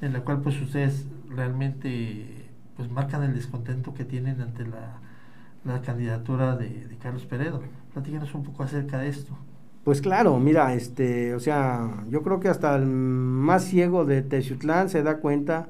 en 0.01 0.13
la 0.13 0.21
cual 0.21 0.41
pues 0.41 0.59
ustedes 0.59 1.05
realmente 1.29 2.49
pues 2.75 2.89
marcan 2.89 3.21
el 3.21 3.35
descontento 3.35 3.93
que 3.93 4.03
tienen 4.03 4.41
ante 4.41 4.65
la, 4.65 5.79
candidatura 5.83 6.55
de, 6.55 6.87
Carlos 7.03 7.27
Peredo. 7.27 7.61
Platícanos 7.93 8.33
un 8.33 8.45
poco 8.45 8.63
acerca 8.63 8.97
de 8.97 9.09
esto. 9.09 9.37
Pues 9.83 10.01
claro, 10.01 10.39
mira, 10.39 10.73
este, 10.73 11.35
o 11.35 11.39
sea, 11.39 12.03
yo 12.09 12.23
creo 12.23 12.39
que 12.39 12.49
hasta 12.49 12.75
el 12.75 12.87
más 12.87 13.63
ciego 13.63 14.05
de 14.05 14.23
Teciutlán 14.23 14.89
se 14.89 15.03
da 15.03 15.17
cuenta 15.17 15.67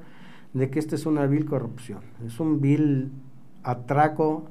de 0.54 0.70
que 0.70 0.78
esta 0.78 0.94
es 0.94 1.04
una 1.04 1.26
vil 1.26 1.44
corrupción, 1.44 2.00
es 2.26 2.40
un 2.40 2.62
vil 2.62 3.12
atraco 3.64 4.46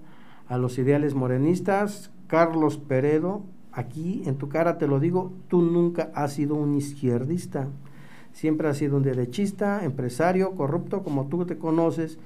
a 0.48 0.60
los 0.60 0.78
ideales 0.78 1.16
morenistas. 1.16 2.13
Carlos 2.34 2.80
Peredo, 2.80 3.44
aquí 3.72 4.24
en 4.26 4.38
tu 4.38 4.50
cara 4.50 4.80
te 4.80 4.88
lo 4.88 5.00
digo, 5.00 5.32
tú 5.50 5.62
nunca 5.62 6.10
has 6.16 6.34
sido 6.34 6.56
un 6.56 6.74
izquierdista 6.74 7.68
siempre 8.34 8.68
has 8.68 8.78
sido 8.78 8.98
un 8.98 9.04
derechista, 9.04 9.86
empresario, 9.86 10.56
corrupto, 10.56 11.04
como 11.04 11.28
tú 11.28 11.46
te 11.46 11.58
conoces. 11.58 12.18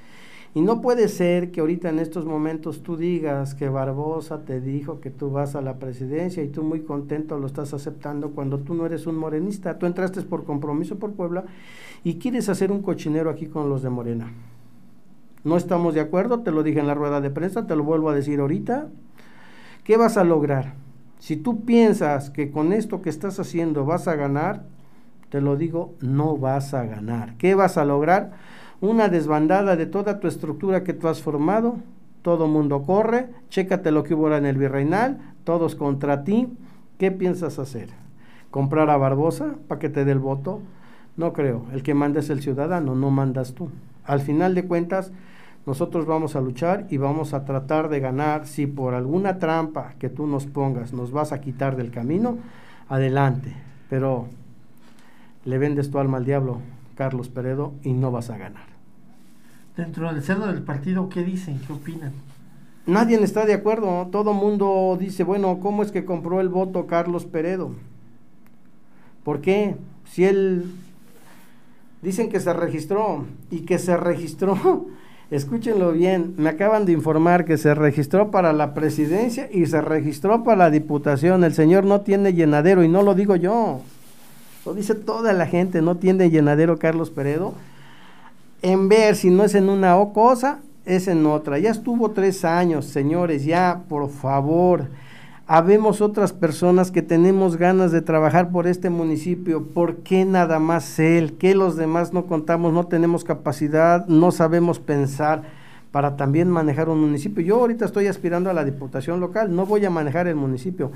Y 0.56 0.62
no 0.62 0.82
puede 0.82 1.10
ser 1.10 1.52
que 1.52 1.60
ahorita 1.60 1.90
en 1.90 2.00
estos 2.00 2.26
momentos 2.26 2.82
tú 2.82 2.96
digas 2.96 3.54
que 3.54 3.68
Barbosa 3.70 4.46
te 4.46 4.62
dijo 4.62 5.02
que 5.02 5.12
tú 5.12 5.30
vas 5.30 5.56
a 5.56 5.62
la 5.62 5.78
presidencia 5.78 6.42
y 6.42 6.48
tú 6.48 6.64
muy 6.64 6.84
contento 6.84 7.38
lo 7.38 7.46
estás 7.46 7.74
aceptando 7.74 8.32
cuando 8.32 8.60
tú 8.60 8.74
no 8.74 8.86
eres 8.86 9.06
un 9.06 9.18
morenista. 9.18 9.78
Tú 9.78 9.86
entraste 9.86 10.22
por 10.22 10.46
compromiso 10.46 10.98
por 10.98 11.12
Puebla 11.12 11.44
y 12.06 12.16
quieres 12.16 12.48
hacer 12.48 12.72
un 12.72 12.82
cochinero 12.82 13.30
aquí 13.30 13.48
con 13.48 13.70
los 13.70 13.84
de 13.84 13.90
Morena. 13.90 14.32
No 15.44 15.58
estamos 15.58 15.94
de 15.94 16.00
acuerdo, 16.00 16.40
te 16.40 16.52
lo 16.52 16.64
dije 16.64 16.80
en 16.80 16.88
la 16.88 16.96
rueda 16.96 17.22
de 17.22 17.30
prensa, 17.30 17.68
te 17.68 17.76
lo 17.76 17.84
vuelvo 17.84 18.10
a 18.10 18.16
decir 18.16 18.40
ahorita. 18.40 18.88
¿Qué 19.88 19.96
vas 19.96 20.18
a 20.18 20.26
lograr? 20.26 20.74
Si 21.18 21.38
tú 21.38 21.64
piensas 21.64 22.30
que 22.30 22.52
con 22.52 22.74
esto 22.74 23.02
que 23.02 23.10
estás 23.10 23.40
haciendo 23.40 23.86
vas 23.86 24.10
a 24.10 24.16
ganar, 24.16 24.64
te 25.30 25.40
lo 25.40 25.56
digo, 25.56 25.94
no 26.02 26.36
vas 26.36 26.74
a 26.74 26.84
ganar. 26.84 27.36
¿Qué 27.38 27.56
vas 27.56 27.78
a 27.78 27.86
lograr? 27.86 28.34
Una 28.82 29.08
desbandada 29.08 29.78
de 29.78 29.86
toda 29.86 30.20
tu 30.20 30.28
estructura 30.28 30.84
que 30.84 30.92
tú 30.92 31.08
has 31.08 31.22
formado. 31.22 31.78
Todo 32.22 32.48
mundo 32.48 32.84
corre, 32.84 33.30
chécate 33.48 33.92
lo 33.92 34.04
que 34.04 34.14
hubo 34.14 34.36
en 34.36 34.46
el 34.46 34.58
virreinal, 34.58 35.20
todos 35.46 35.76
contra 35.76 36.26
ti. 36.26 36.50
¿Qué 36.98 37.10
piensas 37.12 37.58
hacer? 37.58 37.88
¿Comprar 38.52 38.90
a 38.90 38.98
Barbosa 38.98 39.56
para 39.70 39.80
que 39.80 39.88
te 39.88 40.04
dé 40.04 40.12
el 40.12 40.20
voto? 40.20 40.60
No 41.16 41.32
creo. 41.32 41.64
El 41.72 41.82
que 41.82 41.94
manda 41.94 42.20
es 42.20 42.30
el 42.30 42.42
ciudadano, 42.42 42.94
no 42.94 43.10
mandas 43.10 43.54
tú. 43.54 43.70
Al 44.04 44.20
final 44.20 44.54
de 44.54 44.66
cuentas, 44.66 45.14
nosotros 45.68 46.06
vamos 46.06 46.38
a 46.38 46.42
luchar 46.42 46.88
y 46.90 46.96
vamos 46.96 47.34
a 47.34 47.44
tratar 47.44 47.90
de 47.90 48.00
ganar. 48.00 48.48
Si 48.48 48.66
por 48.66 48.94
alguna 48.94 49.38
trampa 49.38 49.96
que 50.00 50.08
tú 50.08 50.26
nos 50.26 50.46
pongas 50.46 50.94
nos 50.94 51.12
vas 51.12 51.34
a 51.34 51.42
quitar 51.42 51.76
del 51.76 51.92
camino, 51.92 52.38
adelante. 52.88 53.54
Pero 53.90 54.30
le 55.44 55.58
vendes 55.58 55.92
tu 55.92 56.00
alma 56.00 56.18
al 56.18 56.26
diablo, 56.26 56.60
Carlos 56.96 57.28
Peredo, 57.28 57.74
y 57.84 57.92
no 57.92 58.12
vas 58.12 58.30
a 58.30 58.38
ganar. 58.38 58.64
Dentro 59.76 60.12
del 60.12 60.24
cerdo 60.24 60.48
del 60.48 60.64
partido, 60.64 61.10
¿qué 61.10 61.24
dicen? 61.24 61.60
¿Qué 61.68 61.74
opinan? 61.74 62.14
Nadie 62.86 63.22
está 63.22 63.46
de 63.46 63.54
acuerdo. 63.54 64.08
Todo 64.10 64.34
mundo 64.34 64.98
dice, 64.98 65.26
bueno, 65.26 65.60
¿cómo 65.60 65.84
es 65.84 65.92
que 65.92 66.06
compró 66.06 66.40
el 66.40 66.48
voto 66.48 66.88
Carlos 66.88 67.26
Peredo? 67.26 67.74
¿Por 69.26 69.42
qué? 69.42 69.76
Si 70.06 70.24
él... 70.24 70.72
Dicen 72.02 72.30
que 72.30 72.40
se 72.40 72.54
registró 72.54 73.26
y 73.52 73.62
que 73.62 73.80
se 73.80 73.98
registró, 73.98 74.88
escúchenlo 75.32 75.92
bien, 75.92 76.34
me 76.38 76.50
acaban 76.50 76.86
de 76.86 76.94
informar 76.94 77.46
que 77.46 77.58
se 77.58 77.74
registró 77.74 78.32
para 78.32 78.54
la 78.54 78.74
presidencia 78.74 79.50
y 79.52 79.66
se 79.66 79.82
registró 79.82 80.44
para 80.44 80.58
la 80.58 80.70
diputación. 80.70 81.44
El 81.44 81.54
señor 81.54 81.84
no 81.84 82.02
tiene 82.02 82.34
llenadero 82.34 82.84
y 82.84 82.88
no 82.88 83.02
lo 83.02 83.16
digo 83.16 83.36
yo, 83.36 83.82
lo 84.66 84.74
dice 84.74 84.96
toda 84.96 85.34
la 85.34 85.48
gente, 85.48 85.82
no 85.82 85.96
tiene 85.96 86.30
llenadero 86.30 86.80
Carlos 86.80 87.10
Peredo, 87.10 87.54
en 88.62 88.90
ver 88.90 89.16
si 89.16 89.30
no 89.30 89.44
es 89.44 89.56
en 89.56 89.70
una 89.70 89.98
o 89.98 90.14
cosa, 90.14 90.60
es 90.86 91.08
en 91.08 91.26
otra. 91.26 91.60
Ya 91.60 91.72
estuvo 91.72 92.12
tres 92.12 92.46
años, 92.46 92.86
señores, 92.86 93.46
ya, 93.46 93.82
por 93.88 94.10
favor. 94.10 94.88
Habemos 95.50 96.02
otras 96.02 96.34
personas 96.34 96.92
que 96.92 97.02
tenemos 97.02 97.56
ganas 97.56 97.94
de 97.94 98.02
trabajar 98.02 98.52
por 98.52 98.68
este 98.68 98.90
municipio. 98.90 99.64
¿Por 99.66 100.00
qué 100.00 100.26
nada 100.26 100.60
más 100.60 101.00
él? 101.00 101.38
¿Qué 101.40 101.56
los 101.56 101.78
demás 101.78 102.12
no 102.12 102.26
contamos? 102.26 102.74
No 102.74 102.88
tenemos 102.88 103.24
capacidad, 103.24 104.06
no 104.08 104.32
sabemos 104.32 104.80
pensar. 104.80 105.44
para 105.92 106.16
también 106.16 106.50
manejar 106.50 106.90
un 106.90 107.00
municipio. 107.00 107.44
Yo 107.44 107.56
ahorita 107.56 107.86
estoy 107.86 108.08
aspirando 108.08 108.50
a 108.50 108.54
la 108.54 108.66
diputación 108.66 109.20
local, 109.20 109.56
no 109.56 109.66
voy 109.66 109.86
a 109.86 109.90
manejar 109.90 110.28
el 110.28 110.36
municipio, 110.36 110.92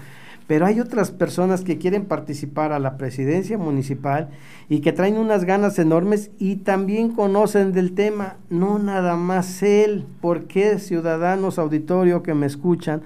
pero 0.48 0.66
hay 0.66 0.80
otras 0.80 1.12
personas 1.12 1.64
que 1.64 1.78
quieren 1.78 2.06
participar 2.06 2.72
a 2.72 2.78
la 2.78 2.98
presidencia 2.98 3.58
municipal 3.58 4.30
y 4.70 4.82
que 4.82 4.92
traen 4.92 5.18
unas 5.18 5.46
ganas 5.46 5.80
enormes 5.80 6.30
y 6.38 6.58
también 6.58 7.14
conocen 7.16 7.72
del 7.72 7.94
tema, 7.94 8.36
no 8.50 8.80
nada 8.80 9.16
más 9.16 9.64
él, 9.64 10.06
¿por 10.20 10.44
qué 10.44 10.78
ciudadanos 10.78 11.58
auditorio 11.58 12.22
que 12.22 12.34
me 12.34 12.46
escuchan? 12.46 13.02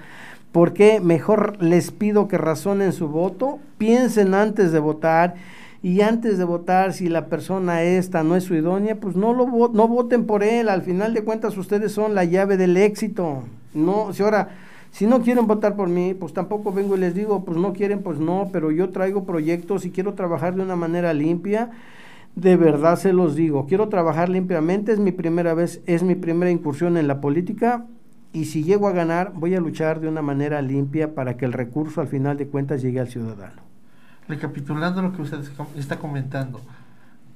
¿Por 0.55 0.71
qué 0.71 1.01
mejor 1.01 1.62
les 1.62 1.91
pido 1.91 2.29
que 2.29 2.38
razonen 2.38 2.93
su 2.93 3.09
voto? 3.09 3.59
Piensen 3.77 4.33
antes 4.33 4.71
de 4.71 4.79
votar 4.79 5.35
y 5.83 6.00
antes 6.00 6.38
de 6.38 6.45
votar 6.45 6.93
si 6.93 7.09
la 7.09 7.25
persona 7.25 7.83
esta 7.83 8.24
no 8.24 8.38
es 8.38 8.45
su 8.45 8.55
idónea, 8.55 8.95
pues 8.95 9.17
no 9.17 9.33
lo 9.33 9.47
no 9.47 9.88
voten 9.89 10.25
por 10.25 10.43
él, 10.43 10.69
al 10.69 10.81
final 10.81 11.13
de 11.13 11.25
cuentas 11.25 11.57
ustedes 11.57 11.91
son 11.91 12.15
la 12.15 12.24
llave 12.24 12.55
del 12.55 12.77
éxito. 12.77 13.43
No, 13.74 14.13
si 14.13 14.24
ahora 14.24 14.47
si 14.91 15.07
no 15.07 15.21
quieren 15.24 15.45
votar 15.45 15.75
por 15.75 15.89
mí, 15.89 16.13
pues 16.13 16.31
tampoco 16.31 16.71
vengo 16.71 16.95
y 16.95 17.01
les 17.01 17.13
digo, 17.13 17.43
pues 17.43 17.57
no 17.57 17.74
quieren, 17.74 18.01
pues 18.01 18.19
no, 18.19 18.47
pero 18.53 18.71
yo 18.71 18.91
traigo 18.91 19.25
proyectos 19.25 19.85
y 19.85 19.91
quiero 19.91 20.13
trabajar 20.13 20.55
de 20.55 20.62
una 20.62 20.77
manera 20.77 21.13
limpia. 21.13 21.71
De 22.38 22.55
verdad 22.55 22.95
se 22.97 23.12
los 23.12 23.35
digo, 23.35 23.65
quiero 23.65 23.89
trabajar 23.89 24.29
limpiamente, 24.29 24.93
es 24.93 25.00
mi 25.00 25.12
primera 25.12 25.53
vez, 25.53 25.81
es 25.85 26.01
mi 26.01 26.15
primera 26.15 26.50
incursión 26.50 26.95
en 26.95 27.09
la 27.09 27.19
política 27.19 27.88
y 28.36 28.46
si 28.46 28.63
llego 28.63 28.88
a 28.88 28.92
ganar 28.92 29.32
voy 29.34 29.56
a 29.56 29.60
luchar 29.60 30.00
de 30.00 30.08
una 30.08 30.22
manera 30.22 30.62
limpia 30.62 31.15
para 31.15 31.38
que 31.38 31.46
el 31.46 31.54
recurso 31.54 32.01
al 32.01 32.08
final 32.08 32.38
de 32.38 32.48
cuentas 32.48 32.82
llegue 32.82 33.00
al 33.00 33.08
ciudadano. 33.08 33.62
Recapitulando 34.27 35.01
lo 35.01 35.13
que 35.13 35.22
usted 35.22 35.39
está 35.77 35.98
comentando, 35.98 36.60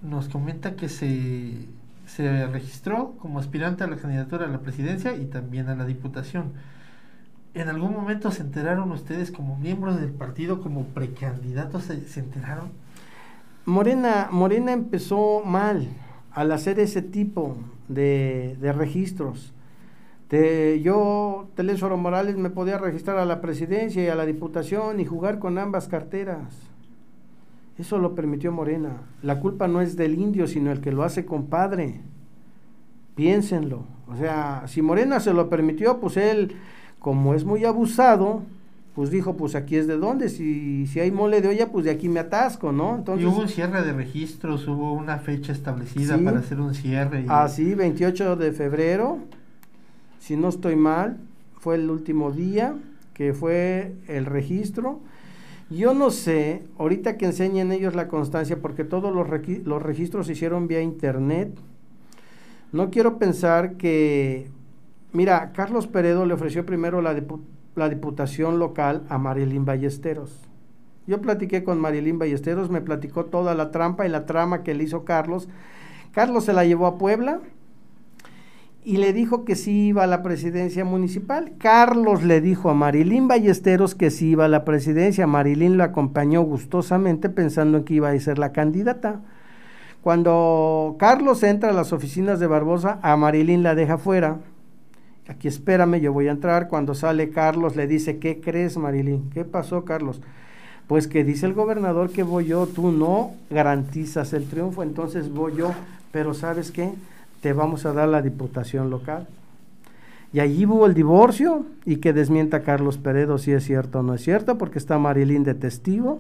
nos 0.01 0.27
comenta 0.27 0.75
que 0.75 0.89
se, 0.89 1.53
se 2.05 2.47
registró 2.47 3.15
como 3.19 3.39
aspirante 3.39 3.83
a 3.83 3.87
la 3.87 3.95
candidatura 3.95 4.45
a 4.45 4.49
la 4.49 4.59
presidencia 4.59 5.15
y 5.15 5.25
también 5.25 5.69
a 5.69 5.75
la 5.75 5.85
diputación 5.85 6.51
¿En 7.55 7.67
algún 7.67 7.93
momento 7.93 8.31
se 8.31 8.43
enteraron 8.43 8.91
ustedes 8.91 9.31
como 9.31 9.57
miembros 9.57 9.99
del 9.99 10.11
partido, 10.11 10.61
como 10.61 10.85
precandidatos, 10.85 11.85
se, 11.85 12.19
enteraron? 12.19 12.69
Morena, 13.65 14.29
Morena 14.31 14.71
empezó 14.71 15.41
mal 15.43 15.87
al 16.31 16.51
hacer 16.51 16.79
ese 16.79 17.01
tipo 17.01 17.57
de, 17.87 18.55
registros. 18.77 19.51
De, 20.29 20.79
yo, 20.83 21.47
Telésforo 21.55 21.97
Morales, 21.97 22.37
me 22.37 22.49
podía 22.49 22.77
registrar 22.77 23.17
a 23.17 23.25
la 23.25 23.41
presidencia 23.41 24.03
y 24.03 24.07
a 24.07 24.15
la 24.15 24.25
diputación 24.25 24.99
y 24.99 25.05
jugar 25.05 25.39
con 25.39 25.57
ambas 25.57 25.87
carteras. 25.87 26.53
Eso 27.79 27.97
lo 27.97 28.13
permitió 28.13 28.51
Morena. 28.51 28.97
La 29.23 29.39
culpa 29.39 29.67
no 29.67 29.81
es 29.81 29.95
del 29.95 30.19
indio, 30.19 30.47
sino 30.47 30.71
el 30.71 30.81
que 30.81 30.91
lo 30.91 31.03
hace 31.03 31.25
compadre. 31.25 32.01
Piénsenlo. 33.15 33.85
O 34.07 34.15
sea, 34.17 34.63
si 34.67 34.81
Morena 34.81 35.19
se 35.19 35.33
lo 35.33 35.49
permitió, 35.49 35.99
pues 35.99 36.17
él 36.17 36.55
como 36.99 37.33
es 37.33 37.45
muy 37.45 37.63
abusado, 37.65 38.43
pues 38.93 39.09
dijo, 39.09 39.37
pues 39.37 39.55
aquí 39.55 39.77
es 39.77 39.87
de 39.87 39.97
dónde, 39.97 40.27
si, 40.27 40.85
si 40.87 40.99
hay 40.99 41.11
mole 41.11 41.41
de 41.41 41.47
olla, 41.47 41.71
pues 41.71 41.85
de 41.85 41.91
aquí 41.91 42.09
me 42.09 42.19
atasco, 42.19 42.73
¿no? 42.73 42.95
Entonces, 42.95 43.25
y 43.25 43.27
hubo 43.27 43.39
un 43.39 43.47
cierre 43.47 43.81
de 43.83 43.93
registros, 43.93 44.67
hubo 44.67 44.93
una 44.93 45.19
fecha 45.19 45.53
establecida 45.53 46.17
para 46.17 46.39
hacer 46.39 46.59
un 46.59 46.75
cierre. 46.75 47.25
Ah, 47.29 47.47
sí, 47.47 47.73
28 47.75 48.35
de 48.35 48.51
febrero, 48.51 49.19
si 50.19 50.35
no 50.35 50.49
estoy 50.49 50.75
mal, 50.75 51.17
fue 51.59 51.75
el 51.75 51.89
último 51.89 52.31
día 52.31 52.75
que 53.13 53.33
fue 53.33 53.93
el 54.07 54.25
registro. 54.25 54.99
Yo 55.69 55.93
no 55.93 56.09
sé, 56.11 56.63
ahorita 56.77 57.17
que 57.17 57.25
enseñen 57.25 57.71
ellos 57.71 57.95
la 57.95 58.07
constancia, 58.07 58.61
porque 58.61 58.83
todos 58.83 59.13
los, 59.13 59.27
los 59.65 59.81
registros 59.81 60.27
se 60.27 60.33
hicieron 60.33 60.67
vía 60.67 60.81
internet, 60.81 61.51
no 62.71 62.89
quiero 62.91 63.17
pensar 63.17 63.77
que 63.77 64.49
Mira, 65.11 65.53
Carlos 65.53 65.87
Peredo 65.87 66.27
le 66.27 66.35
ofreció 66.35 66.67
primero 66.67 67.01
la, 67.01 67.15
diputación 67.89 68.59
local 68.59 69.03
a 69.09 69.17
Marilín 69.17 69.65
Ballesteros. 69.65 70.47
Yo 71.07 71.19
platiqué 71.19 71.63
con 71.63 71.79
Marilín 71.79 72.19
Ballesteros, 72.19 72.69
me 72.69 72.81
platicó 72.81 73.25
toda 73.25 73.55
la 73.55 73.71
trampa 73.71 74.05
y 74.05 74.09
la 74.09 74.27
trama 74.27 74.61
que 74.61 74.75
le 74.75 74.83
hizo 74.83 75.05
Carlos. 75.05 75.49
Carlos 76.11 76.45
se 76.45 76.53
la 76.53 76.63
llevó 76.63 76.85
a 76.85 76.99
Puebla 76.99 77.39
y 78.83 78.97
le 78.97 79.13
dijo 79.13 79.45
que 79.45 79.55
sí 79.55 79.87
iba 79.87 80.03
a 80.03 80.07
la 80.07 80.23
presidencia 80.23 80.85
municipal. 80.85 81.53
Carlos 81.57 82.23
le 82.23 82.41
dijo 82.41 82.69
a 82.69 82.73
Marilín 82.73 83.27
Ballesteros 83.27 83.95
que 83.95 84.09
sí 84.09 84.29
iba 84.29 84.45
a 84.45 84.49
la 84.49 84.65
presidencia. 84.65 85.27
Marilín 85.27 85.77
lo 85.77 85.83
acompañó 85.83 86.41
gustosamente 86.41 87.29
pensando 87.29 87.77
en 87.77 87.83
que 87.83 87.95
iba 87.95 88.09
a 88.09 88.19
ser 88.19 88.39
la 88.39 88.51
candidata. 88.51 89.21
Cuando 90.01 90.95
Carlos 90.97 91.43
entra 91.43 91.69
a 91.69 91.73
las 91.73 91.91
oficinas 91.91 92.39
de 92.39 92.47
Barbosa, 92.47 92.99
a 93.01 93.17
Marilín 93.17 93.63
la 93.63 93.75
deja 93.75 93.97
fuera 93.97 94.37
aquí 95.29 95.47
espérame, 95.47 96.01
yo 96.01 96.11
voy 96.11 96.27
a 96.27 96.31
entrar. 96.31 96.67
Cuando 96.67 96.95
sale 96.95 97.29
Carlos 97.29 97.75
le 97.75 97.87
dice, 97.87 98.17
¿qué 98.17 98.41
crees, 98.41 98.77
Marilín? 98.77 99.29
¿Qué 99.33 99.45
pasó, 99.45 99.85
Carlos? 99.85 100.21
Pues 100.87 101.07
que 101.07 101.23
dice 101.23 101.45
el 101.45 101.53
gobernador 101.53 102.09
que 102.09 102.23
voy 102.23 102.47
yo, 102.47 102.65
tú 102.65 102.91
no 102.91 103.31
garantizas 103.49 104.33
el 104.33 104.47
triunfo, 104.47 104.81
entonces 104.81 105.31
voy 105.31 105.55
yo, 105.55 105.71
pero 106.11 106.33
¿sabes 106.33 106.71
qué? 106.71 106.91
Te 107.41 107.53
vamos 107.53 107.85
a 107.85 107.93
dar 107.93 108.09
la 108.09 108.21
diputación 108.21 108.89
local. 108.89 109.27
Y 110.31 110.41
allí 110.41 110.65
hubo 110.65 110.85
el 110.85 110.93
divorcio 110.93 111.65
y 111.85 111.97
que 111.97 112.13
desmienta 112.13 112.61
Carlos 112.61 112.97
Peredo 112.97 113.37
si 113.37 113.51
es 113.51 113.63
cierto 113.63 113.99
o 113.99 114.03
no 114.03 114.13
es 114.13 114.21
cierto, 114.21 114.57
porque 114.57 114.77
está 114.77 114.99
Marilín 114.99 115.43
de 115.43 115.55
testigo, 115.55 116.19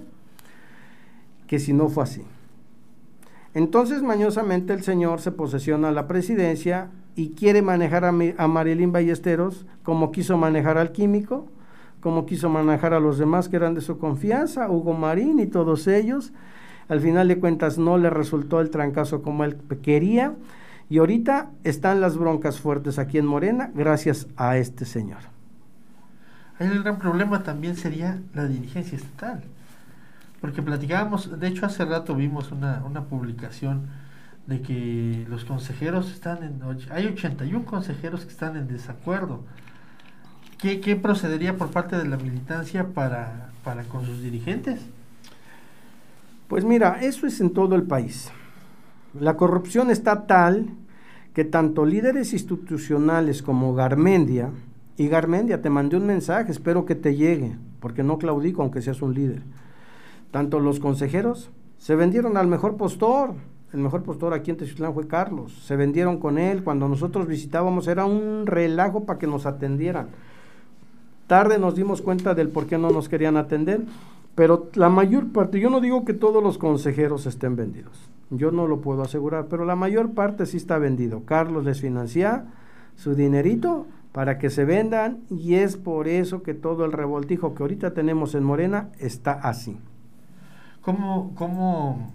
que 1.47 1.59
si 1.59 1.73
no 1.73 1.89
fue 1.89 2.03
así. 2.03 2.23
Entonces 3.53 4.01
mañosamente 4.01 4.73
el 4.73 4.83
señor 4.83 5.21
se 5.21 5.31
posesiona 5.31 5.91
la 5.91 6.07
presidencia 6.07 6.89
y 7.15 7.31
quiere 7.31 7.61
manejar 7.61 8.05
a, 8.05 8.09
a 8.37 8.47
Marilyn 8.47 8.91
Ballesteros 8.91 9.65
como 9.83 10.11
quiso 10.11 10.37
manejar 10.37 10.77
al 10.77 10.91
químico, 10.91 11.47
como 11.99 12.25
quiso 12.25 12.49
manejar 12.49 12.93
a 12.93 12.99
los 12.99 13.17
demás 13.17 13.49
que 13.49 13.57
eran 13.57 13.75
de 13.75 13.81
su 13.81 13.99
confianza, 13.99 14.69
Hugo 14.69 14.93
Marín 14.93 15.39
y 15.39 15.47
todos 15.47 15.87
ellos. 15.87 16.31
Al 16.87 17.01
final 17.01 17.27
de 17.27 17.39
cuentas 17.39 17.77
no 17.77 17.97
le 17.97 18.09
resultó 18.09 18.61
el 18.61 18.71
trancazo 18.71 19.21
como 19.21 19.43
él 19.43 19.57
quería 19.83 20.33
y 20.89 20.97
ahorita 20.97 21.51
están 21.63 22.01
las 22.01 22.17
broncas 22.17 22.59
fuertes 22.59 22.97
aquí 22.97 23.17
en 23.17 23.25
Morena 23.25 23.71
gracias 23.73 24.27
a 24.35 24.57
este 24.57 24.85
señor. 24.85 25.19
El 26.57 26.83
gran 26.83 26.99
problema 26.99 27.43
también 27.43 27.75
sería 27.75 28.19
la 28.33 28.45
dirigencia 28.45 28.97
estatal, 28.97 29.43
porque 30.41 30.61
platicábamos, 30.61 31.39
de 31.39 31.47
hecho 31.47 31.65
hace 31.65 31.85
rato 31.85 32.15
vimos 32.15 32.51
una, 32.51 32.83
una 32.85 33.03
publicación 33.03 33.87
de 34.47 34.61
que 34.61 35.25
los 35.29 35.45
consejeros 35.45 36.11
están 36.11 36.43
en... 36.43 36.61
Hay 36.89 37.05
81 37.05 37.65
consejeros 37.65 38.25
que 38.25 38.31
están 38.31 38.57
en 38.57 38.67
desacuerdo. 38.67 39.43
¿Qué, 40.57 40.81
qué 40.81 40.95
procedería 40.95 41.55
por 41.55 41.69
parte 41.69 41.97
de 41.97 42.07
la 42.07 42.17
militancia 42.17 42.87
para, 42.87 43.51
para 43.63 43.83
con 43.83 44.05
sus 44.05 44.21
dirigentes? 44.23 44.81
Pues 46.47 46.65
mira, 46.65 46.97
eso 46.99 47.27
es 47.27 47.39
en 47.39 47.53
todo 47.53 47.75
el 47.75 47.83
país. 47.83 48.31
La 49.13 49.37
corrupción 49.37 49.89
está 49.89 50.27
tal 50.27 50.69
que 51.33 51.45
tanto 51.45 51.85
líderes 51.85 52.33
institucionales 52.33 53.41
como 53.41 53.73
Garmendia, 53.73 54.51
y 54.97 55.07
Garmendia 55.07 55.61
te 55.61 55.69
mandé 55.69 55.95
un 55.95 56.05
mensaje, 56.05 56.51
espero 56.51 56.85
que 56.85 56.95
te 56.95 57.15
llegue, 57.15 57.55
porque 57.79 58.03
no 58.03 58.17
claudico 58.17 58.61
aunque 58.61 58.81
seas 58.81 59.01
un 59.01 59.13
líder. 59.13 59.43
Tanto 60.31 60.59
los 60.59 60.79
consejeros 60.79 61.49
se 61.77 61.95
vendieron 61.95 62.35
al 62.35 62.47
mejor 62.47 62.75
postor, 62.75 63.35
el 63.71 63.81
mejor 63.81 64.03
postor 64.03 64.33
aquí 64.33 64.49
en 64.51 64.57
Teciutlán 64.57 64.93
fue 64.93 65.07
Carlos. 65.07 65.53
Se 65.65 65.75
vendieron 65.75 66.17
con 66.17 66.37
él. 66.39 66.63
Cuando 66.63 66.87
nosotros 66.87 67.27
visitábamos 67.27 67.87
era 67.87 68.05
un 68.05 68.47
relajo 68.47 69.05
para 69.05 69.19
que 69.19 69.27
nos 69.27 69.45
atendieran. 69.45 70.07
Tarde 71.27 71.59
nos 71.59 71.75
dimos 71.75 72.01
cuenta 72.01 72.33
del 72.33 72.49
por 72.49 72.65
qué 72.65 72.79
no 72.79 72.89
nos 72.89 73.07
querían 73.09 73.37
atender. 73.37 73.81
Pero 74.33 74.69
la 74.73 74.89
mayor 74.89 75.31
parte, 75.31 75.59
yo 75.59 75.69
no 75.69 75.81
digo 75.81 76.03
que 76.03 76.13
todos 76.13 76.41
los 76.41 76.57
consejeros 76.57 77.27
estén 77.27 77.55
vendidos. 77.55 78.09
Yo 78.29 78.51
no 78.51 78.67
lo 78.67 78.81
puedo 78.81 79.01
asegurar, 79.01 79.47
pero 79.47 79.65
la 79.65 79.75
mayor 79.75 80.13
parte 80.13 80.45
sí 80.45 80.57
está 80.57 80.77
vendido. 80.77 81.25
Carlos 81.25 81.65
les 81.65 81.81
financia 81.81 82.45
su 82.95 83.15
dinerito 83.15 83.87
para 84.11 84.37
que 84.37 84.49
se 84.49 84.65
vendan 84.65 85.19
y 85.29 85.55
es 85.55 85.77
por 85.77 86.07
eso 86.07 86.43
que 86.43 86.53
todo 86.53 86.85
el 86.85 86.91
revoltijo 86.91 87.55
que 87.55 87.63
ahorita 87.63 87.93
tenemos 87.93 88.35
en 88.35 88.43
Morena 88.43 88.89
está 88.99 89.33
así. 89.33 89.79
¿Cómo, 90.81 91.33
cómo 91.35 92.11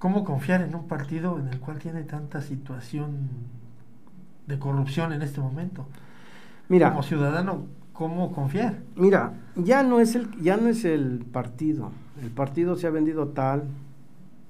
¿Cómo 0.00 0.24
confiar 0.24 0.62
en 0.62 0.74
un 0.74 0.88
partido 0.88 1.38
en 1.38 1.48
el 1.48 1.60
cual 1.60 1.78
tiene 1.78 2.04
tanta 2.04 2.40
situación 2.40 3.28
de 4.46 4.58
corrupción 4.58 5.12
en 5.12 5.20
este 5.20 5.42
momento? 5.42 5.84
Mira, 6.70 6.88
como 6.88 7.02
ciudadano, 7.02 7.66
¿cómo 7.92 8.32
confiar? 8.32 8.78
Mira, 8.96 9.34
ya 9.56 9.82
no 9.82 10.00
es 10.00 10.14
el 10.14 10.30
ya 10.40 10.56
no 10.56 10.68
es 10.68 10.86
el 10.86 11.26
partido. 11.30 11.92
El 12.22 12.30
partido 12.30 12.76
se 12.76 12.86
ha 12.86 12.90
vendido 12.90 13.28
tal 13.28 13.64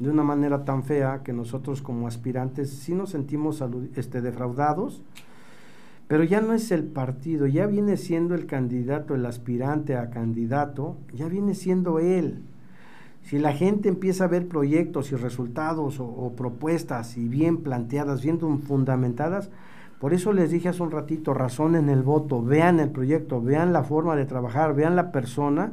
de 0.01 0.11
una 0.11 0.23
manera 0.23 0.65
tan 0.65 0.83
fea 0.83 1.21
que 1.23 1.33
nosotros 1.33 1.83
como 1.83 2.09
aspirantes 2.09 2.71
sí 2.71 2.95
nos 2.95 3.11
sentimos 3.11 3.63
este, 3.95 4.23
defraudados, 4.23 5.03
pero 6.09 6.25
ya 6.25 6.41
no 6.41 6.55
es 6.55 6.73
el 6.73 6.85
partido, 6.85 7.47
ya 7.47 7.67
viene 7.67 7.97
siendo 7.97 8.35
el 8.35 8.47
candidato, 8.47 9.15
el 9.15 9.27
aspirante 9.27 9.97
a 9.97 10.11
candidato, 10.11 10.97
ya 11.15 11.29
viene 11.29 11.55
siendo 11.55 12.01
él. 12.01 12.43
Si 13.23 13.39
la 13.39 13.53
gente 13.53 13.91
empieza 13.91 14.25
a 14.25 14.29
ver 14.29 14.49
proyectos 14.49 15.13
y 15.13 15.17
resultados 15.17 16.01
o, 16.01 16.33
propuestas 16.35 17.17
y 17.19 17.29
bien 17.29 17.59
planteadas, 17.59 18.23
bien 18.23 18.41
fundamentadas, 18.41 19.51
Por 20.01 20.15
eso 20.15 20.33
les 20.33 20.51
dije 20.51 20.71
hace 20.71 20.83
un 20.83 20.91
ratito, 20.91 21.35
razón 21.35 21.77
en 21.77 21.91
el 21.91 22.03
voto, 22.03 22.43
vean 22.43 22.81
el 22.81 22.89
proyecto, 22.89 23.43
vean 23.43 23.75
la 23.75 23.85
forma 23.85 24.17
de 24.17 24.25
trabajar, 24.25 24.75
vean 24.75 24.97
la 24.97 25.13
persona 25.13 25.73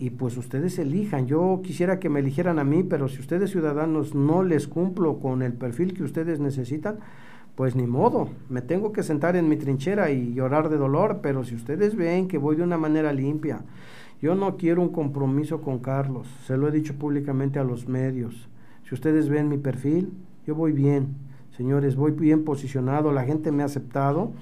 y 0.00 0.08
pues 0.08 0.38
ustedes 0.38 0.78
elijan. 0.78 1.26
Yo 1.26 1.60
quisiera 1.62 2.00
que 2.00 2.08
me 2.08 2.20
eligieran 2.20 2.58
a 2.58 2.64
mí, 2.64 2.82
pero 2.82 3.06
si 3.06 3.20
ustedes 3.20 3.50
ciudadanos 3.50 4.14
no 4.14 4.42
les 4.42 4.66
cumplo 4.66 5.18
con 5.18 5.42
el 5.42 5.52
perfil 5.52 5.92
que 5.92 6.02
ustedes 6.02 6.40
necesitan, 6.40 7.00
pues 7.54 7.76
ni 7.76 7.86
modo, 7.86 8.30
me 8.48 8.62
tengo 8.62 8.92
que 8.92 9.02
sentar 9.02 9.36
en 9.36 9.46
mi 9.46 9.56
trinchera 9.56 10.10
y 10.10 10.32
llorar 10.32 10.70
de 10.70 10.78
dolor, 10.78 11.20
pero 11.22 11.44
si 11.44 11.54
ustedes 11.54 11.96
ven 11.96 12.28
que 12.28 12.38
voy 12.38 12.56
de 12.56 12.62
una 12.62 12.78
manera 12.78 13.12
limpia, 13.12 13.60
yo 14.22 14.34
no 14.34 14.56
quiero 14.56 14.80
un 14.80 14.88
compromiso 14.88 15.60
con 15.60 15.80
Carlos, 15.80 16.26
se 16.46 16.56
lo 16.56 16.66
he 16.66 16.72
dicho 16.72 16.94
públicamente 16.94 17.58
a 17.58 17.64
los 17.64 17.86
medios. 17.86 18.48
Si 18.88 18.94
ustedes 18.94 19.28
ven 19.28 19.50
mi 19.50 19.58
perfil, 19.58 20.14
yo 20.46 20.54
voy 20.54 20.72
bien, 20.72 21.08
señores, 21.58 21.94
voy 21.94 22.12
bien 22.12 22.44
posicionado, 22.44 23.12
la 23.12 23.24
gente 23.24 23.52
me 23.52 23.62
ha 23.62 23.66
aceptado, 23.66 24.32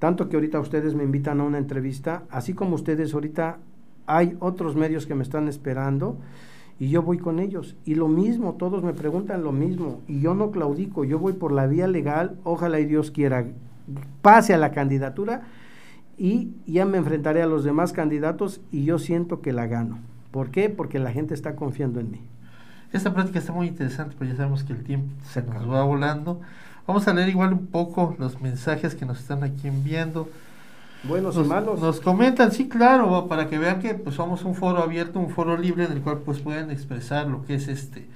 tanto 0.00 0.28
que 0.28 0.34
ahorita 0.34 0.58
ustedes 0.58 0.96
me 0.96 1.04
invitan 1.04 1.40
a 1.40 1.44
una 1.44 1.58
entrevista, 1.58 2.24
así 2.28 2.54
como 2.54 2.74
ustedes 2.74 3.14
ahorita 3.14 3.58
hay 4.06 4.36
otros 4.40 4.76
medios 4.76 5.06
que 5.06 5.14
me 5.14 5.22
están 5.22 5.48
esperando 5.48 6.18
y 6.78 6.88
yo 6.90 7.02
voy 7.02 7.18
con 7.18 7.38
ellos. 7.38 7.76
Y 7.84 7.94
lo 7.94 8.08
mismo, 8.08 8.54
todos 8.54 8.82
me 8.82 8.92
preguntan 8.92 9.42
lo 9.42 9.52
mismo 9.52 10.00
y 10.06 10.20
yo 10.20 10.34
no 10.34 10.50
claudico, 10.50 11.04
yo 11.04 11.18
voy 11.18 11.32
por 11.32 11.52
la 11.52 11.66
vía 11.66 11.88
legal, 11.88 12.36
ojalá 12.44 12.80
y 12.80 12.86
Dios 12.86 13.10
quiera, 13.10 13.46
pase 14.22 14.54
a 14.54 14.58
la 14.58 14.72
candidatura 14.72 15.42
y 16.18 16.52
ya 16.66 16.84
me 16.84 16.98
enfrentaré 16.98 17.42
a 17.42 17.46
los 17.46 17.64
demás 17.64 17.92
candidatos 17.92 18.60
y 18.72 18.84
yo 18.84 18.98
siento 18.98 19.40
que 19.40 19.52
la 19.52 19.66
gano. 19.66 19.98
¿Por 20.30 20.50
qué? 20.50 20.68
Porque 20.68 20.98
la 20.98 21.12
gente 21.12 21.34
está 21.34 21.56
confiando 21.56 22.00
en 22.00 22.10
mí. 22.10 22.20
Esta 22.92 23.12
práctica 23.12 23.38
está 23.38 23.52
muy 23.52 23.66
interesante, 23.66 24.16
pero 24.18 24.30
ya 24.30 24.36
sabemos 24.36 24.64
que 24.64 24.72
el 24.72 24.82
tiempo 24.82 25.12
se 25.30 25.42
nos 25.42 25.68
va 25.70 25.82
volando. 25.84 26.40
Vamos 26.86 27.06
a 27.08 27.14
leer 27.14 27.28
igual 27.28 27.52
un 27.52 27.66
poco 27.66 28.14
los 28.18 28.40
mensajes 28.40 28.94
que 28.94 29.04
nos 29.04 29.18
están 29.18 29.42
aquí 29.42 29.68
enviando. 29.68 30.28
Buenos 31.04 31.36
nos, 31.36 31.46
y 31.46 31.48
malos. 31.48 31.80
Nos 31.80 32.00
comentan, 32.00 32.52
sí, 32.52 32.68
claro, 32.68 33.26
para 33.28 33.48
que 33.48 33.58
vean 33.58 33.80
que 33.80 33.94
pues 33.94 34.16
somos 34.16 34.44
un 34.44 34.54
foro 34.54 34.82
abierto, 34.82 35.18
un 35.18 35.30
foro 35.30 35.56
libre 35.56 35.84
en 35.84 35.92
el 35.92 36.00
cual 36.00 36.18
pues 36.18 36.40
pueden 36.40 36.70
expresar 36.70 37.26
lo 37.28 37.44
que 37.44 37.54
es 37.54 37.68
este 37.68 38.06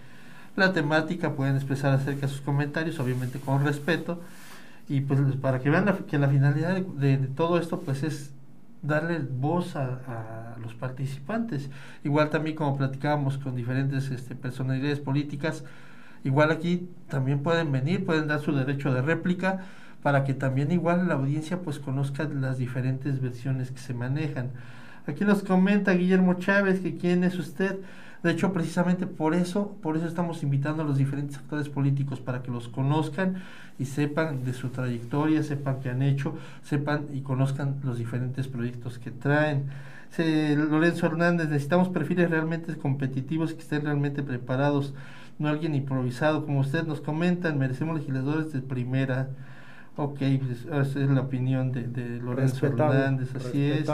la 0.56 0.72
temática, 0.72 1.34
pueden 1.34 1.56
expresar 1.56 1.92
acerca 1.92 2.22
de 2.22 2.28
sus 2.28 2.40
comentarios, 2.40 2.98
obviamente 3.00 3.38
con 3.40 3.64
respeto. 3.64 4.20
Y 4.88 5.02
pues 5.02 5.20
para 5.36 5.60
que 5.60 5.70
vean 5.70 6.04
que 6.08 6.18
la 6.18 6.28
finalidad 6.28 6.74
de, 6.74 7.16
de, 7.16 7.26
todo 7.28 7.58
esto 7.58 7.80
pues 7.80 8.02
es 8.02 8.32
darle 8.82 9.20
voz 9.20 9.76
a, 9.76 9.84
a, 9.84 10.58
los 10.60 10.74
participantes. 10.74 11.70
Igual 12.02 12.30
también 12.30 12.56
como 12.56 12.76
platicábamos 12.76 13.38
con 13.38 13.54
diferentes 13.54 14.10
este, 14.10 14.34
personalidades 14.34 14.98
políticas, 14.98 15.64
igual 16.24 16.50
aquí 16.50 16.88
también 17.08 17.42
pueden 17.42 17.70
venir, 17.70 18.04
pueden 18.04 18.26
dar 18.26 18.40
su 18.40 18.52
derecho 18.52 18.92
de 18.92 19.02
réplica 19.02 19.64
para 20.02 20.24
que 20.24 20.34
también 20.34 20.72
igual 20.72 21.08
la 21.08 21.14
audiencia 21.14 21.60
pues 21.62 21.78
conozca 21.78 22.24
las 22.24 22.58
diferentes 22.58 23.20
versiones 23.20 23.70
que 23.70 23.78
se 23.78 23.94
manejan. 23.94 24.50
Aquí 25.06 25.24
nos 25.24 25.42
comenta 25.42 25.92
Guillermo 25.92 26.34
Chávez 26.34 26.80
que 26.80 26.96
quién 26.96 27.24
es 27.24 27.38
usted. 27.38 27.78
De 28.22 28.32
hecho, 28.32 28.52
precisamente 28.52 29.06
por 29.06 29.34
eso, 29.34 29.76
por 29.82 29.96
eso 29.96 30.06
estamos 30.06 30.42
invitando 30.42 30.82
a 30.82 30.86
los 30.86 30.98
diferentes 30.98 31.38
actores 31.38 31.70
políticos 31.70 32.20
para 32.20 32.42
que 32.42 32.50
los 32.50 32.68
conozcan 32.68 33.42
y 33.78 33.86
sepan 33.86 34.44
de 34.44 34.52
su 34.52 34.68
trayectoria, 34.68 35.42
sepan 35.42 35.80
qué 35.80 35.88
han 35.88 36.02
hecho, 36.02 36.34
sepan 36.62 37.06
y 37.14 37.22
conozcan 37.22 37.76
los 37.82 37.96
diferentes 37.96 38.46
proyectos 38.46 38.98
que 38.98 39.10
traen. 39.10 39.70
Lorenzo 40.18 41.06
Hernández, 41.06 41.48
necesitamos 41.48 41.88
perfiles 41.88 42.28
realmente 42.28 42.76
competitivos 42.76 43.54
que 43.54 43.60
estén 43.60 43.84
realmente 43.84 44.22
preparados, 44.22 44.92
no 45.38 45.48
alguien 45.48 45.74
improvisado. 45.74 46.44
Como 46.44 46.60
usted 46.60 46.86
nos 46.86 47.00
comentan, 47.00 47.58
merecemos 47.58 47.96
legisladores 47.96 48.52
de 48.52 48.60
primera. 48.60 49.30
Ok, 50.02 50.18
pues, 50.18 50.64
esa 50.64 50.80
es 50.98 51.10
la 51.10 51.20
opinión 51.20 51.72
de, 51.72 51.82
de 51.82 52.20
Lorenzo 52.20 52.54
Respetable, 52.62 53.00
Hernández, 53.00 53.34
así 53.34 53.62
es. 53.70 53.86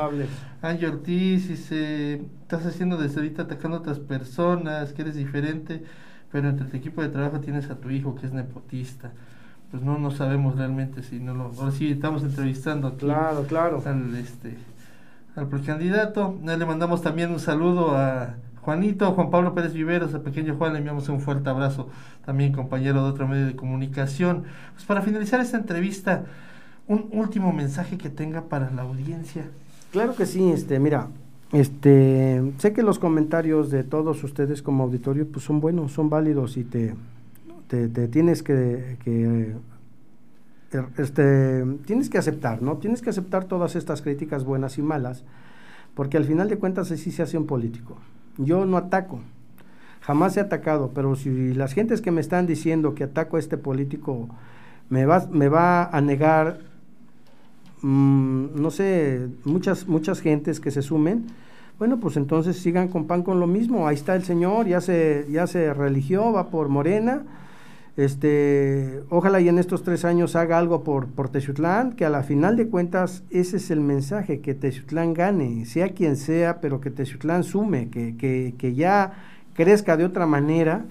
Ángel 0.63 0.91
Ortiz 0.91 1.49
dice, 1.49 2.23
estás 2.43 2.65
haciendo 2.65 2.97
desde 2.97 3.17
ahorita 3.17 3.43
atacando 3.43 3.79
a 3.79 3.81
otras 3.81 3.99
personas, 3.99 4.93
que 4.93 5.03
eres 5.03 5.17
diferente, 5.17 5.83
pero 6.31 6.49
entre 6.49 6.69
tu 6.69 6.77
equipo 6.77 7.03
de 7.03 7.09
trabajo 7.09 7.41
tienes 7.41 7.71
a 7.71 7.75
tu 7.81 7.91
hijo 7.91 8.15
que 8.15 8.27
es 8.27 8.33
nepotista. 8.33 9.11
Pues 9.73 9.83
no, 9.83 9.99
no 9.99 10.13
sabemos 10.13 10.55
realmente 10.55 11.03
si 11.03 11.19
no 11.19 11.35
lo... 11.35 11.51
Ahora 11.59 11.73
sí 11.73 11.91
estamos 11.91 12.23
entrevistando 12.23 12.87
aquí 12.87 12.99
Claro, 12.99 13.43
claro. 13.49 13.83
al, 13.85 14.15
este, 14.15 14.57
al 15.35 15.49
precandidato. 15.49 16.39
Le 16.45 16.65
mandamos 16.67 17.03
también 17.03 17.33
un 17.33 17.41
saludo 17.41 17.97
a 17.97 18.37
Juanito, 18.67 19.13
Juan 19.13 19.31
Pablo 19.31 19.55
Pérez 19.55 19.73
Viveros, 19.75 20.13
a 20.13 20.25
pequeño 20.25 20.57
Juan, 20.57 20.73
le 20.73 20.81
enviamos 20.81 21.09
un 21.09 21.21
fuerte 21.21 21.49
abrazo, 21.49 21.89
también 22.25 22.51
compañero 22.51 23.05
de 23.05 23.11
otro 23.11 23.29
medio 23.29 23.47
de 23.47 23.55
comunicación. 23.55 24.43
Pues 24.75 24.85
para 24.85 25.03
finalizar 25.03 25.41
esta 25.41 25.57
entrevista, 25.57 26.25
un 26.89 27.09
último 27.13 27.53
mensaje 27.53 27.97
que 27.97 28.11
tenga 28.11 28.49
para 28.49 28.73
la 28.73 28.83
audiencia. 28.83 29.45
Claro 29.93 30.17
que 30.17 30.27
sí, 30.27 30.51
este, 30.51 30.81
mira, 30.81 31.07
este, 31.53 32.43
sé 32.59 32.73
que 32.73 32.83
los 32.83 32.99
comentarios 32.99 33.71
de 33.71 33.85
todos 33.85 34.25
ustedes 34.25 34.63
como 34.63 34.83
auditorio 34.83 35.29
pues 35.31 35.45
son 35.45 35.61
buenos, 35.61 35.93
son 35.93 36.11
válidos 36.11 36.57
y 36.57 36.65
te, 36.65 36.97
te, 37.69 38.09
tienes 38.09 38.43
que, 38.43 38.97
que 39.05 39.55
este, 40.99 41.65
tienes 41.85 42.11
que 42.11 42.19
aceptar, 42.19 42.63
¿no? 42.63 42.79
Tienes 42.79 43.01
que 43.01 43.11
aceptar 43.11 43.45
todas 43.45 43.77
estas 43.77 44.03
críticas 44.03 44.43
buenas 44.43 44.77
y 44.77 44.83
malas, 44.83 45.23
porque 45.95 46.17
al 46.17 46.25
final 46.25 46.49
de 46.49 46.59
cuentas 46.59 46.91
así 46.91 47.13
se 47.13 47.23
hace 47.23 47.39
un 47.39 47.47
político. 47.47 47.97
Yo 48.39 48.67
no 48.67 48.77
ataco, 48.77 49.21
jamás 50.01 50.37
he 50.37 50.41
atacado, 50.41 50.93
pero 50.95 51.17
si 51.17 51.55
las 51.55 51.73
gentes 51.73 52.01
que 52.01 52.11
me 52.11 52.21
están 52.21 52.47
diciendo 52.47 52.95
que 52.95 53.05
ataco 53.05 53.37
a 53.37 53.41
este 53.41 53.57
político 53.57 54.29
me 54.91 55.07
va, 55.07 55.27
me 55.31 55.49
va 55.49 55.85
a 55.85 56.01
negar, 56.01 56.59
mmm, 57.83 58.47
no 58.55 58.71
sé, 58.71 59.29
muchas, 59.45 59.89
muchas 59.89 60.21
gentes 60.21 60.61
que 60.61 60.71
se 60.71 60.83
sumen, 60.83 61.27
bueno, 61.79 61.99
pues 61.99 62.17
entonces 62.17 62.57
sigan 62.57 62.89
con 62.89 63.07
pan 63.07 63.23
con 63.23 63.39
lo 63.39 63.47
mismo. 63.47 63.87
Ahí 63.87 63.97
está 63.97 64.17
el 64.17 64.25
señor, 64.25 64.67
ya 64.67 64.81
se, 64.81 65.27
ya 65.31 65.47
se 65.47 65.75
religió, 65.75 66.33
va 66.33 66.49
por 66.49 66.69
Morena. 66.69 67.23
Este, 67.97 69.03
ojalá 69.09 69.41
y 69.41 69.49
en 69.49 69.59
estos 69.59 69.83
tres 69.83 70.05
años 70.05 70.37
haga 70.37 70.59
algo 70.59 70.85
por, 70.85 71.07
por 71.07 71.31
que 71.31 72.05
a 72.05 72.11
la 72.11 72.23
final 72.23 72.57
de 72.57 72.69
cuentas 72.69 73.25
ese 73.31 73.57
es 73.57 73.71
el 73.71 73.81
mensaje, 73.81 74.41
que 74.41 74.55
Teciutlán 74.55 75.15
gane, 75.15 75.65
sea 75.65 75.89
quien 75.89 76.17
sea, 76.17 76.61
pero 76.61 76.81
que 76.81 76.91
Teciutlán 76.91 77.43
sume, 77.43 77.89
que, 77.89 78.17
que, 78.17 78.55
que 78.59 78.75
ya 78.75 79.15
crezca 79.55 79.97
de 79.97 80.05
otra 80.05 80.27
manera. 80.27 80.85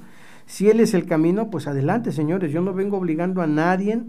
Si 0.48 0.70
él 0.70 0.80
es 0.80 0.94
el 0.96 1.06
camino, 1.06 1.50
pues 1.52 1.68
adelante, 1.68 2.12
señores. 2.12 2.52
Yo 2.52 2.62
no 2.62 2.74
vengo 2.74 2.98
obligando 2.98 3.42
a 3.42 3.48
nadie 3.48 4.02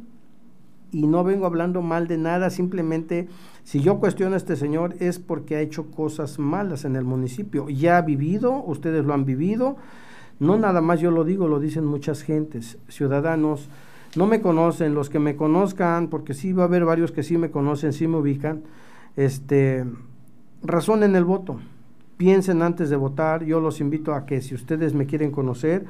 y 0.91 1.07
no 1.07 1.25
vengo 1.25 1.47
hablando 1.47 1.83
mal 1.83 2.09
de 2.09 2.17
nada, 2.17 2.49
simplemente 2.49 3.29
si 3.65 3.81
yo 3.81 3.99
cuestiono 3.99 4.35
a 4.35 4.39
este 4.39 4.57
señor 4.57 4.95
es 5.01 5.19
porque 5.19 5.57
ha 5.57 5.61
hecho 5.61 5.91
cosas 5.91 6.39
malas 6.39 6.85
en 6.85 6.97
el 6.97 7.05
municipio. 7.05 7.69
Ya 7.69 7.99
ha 7.99 8.03
vivido, 8.03 8.65
ustedes 8.65 9.05
lo 9.05 9.13
han 9.13 9.25
vivido, 9.25 9.77
no 10.39 10.59
nada 10.59 10.81
más 10.81 11.01
yo 11.01 11.11
lo 11.11 11.25
digo, 11.25 11.49
lo 11.49 11.61
dicen 11.61 11.85
muchas 11.85 12.23
gentes, 12.23 12.79
ciudadanos, 12.89 13.69
no 14.17 14.27
me 14.27 14.41
conocen, 14.41 14.95
los 14.95 15.11
que 15.11 15.19
me 15.19 15.37
conozcan, 15.37 16.09
porque 16.09 16.35
sí 16.35 16.53
va 16.53 16.65
a 16.65 16.67
haber 16.67 16.85
varios 16.85 17.13
que 17.13 17.23
sí 17.23 17.39
me 17.39 17.51
conocen, 17.51 17.93
sí 17.93 18.07
me 18.07 18.17
ubican, 18.17 18.63
este, 19.17 19.85
razonen 20.63 21.17
el 21.17 21.25
voto, 21.25 21.59
piensen 22.17 22.63
antes 22.63 22.91
de 22.91 22.97
votar, 22.97 23.45
yo 23.45 23.61
los 23.61 23.81
invito 23.81 24.15
a 24.15 24.27
que 24.27 24.41
si 24.41 24.55
ustedes 24.55 24.95
me 24.95 25.07
quieren 25.07 25.31
conocer, 25.31 25.85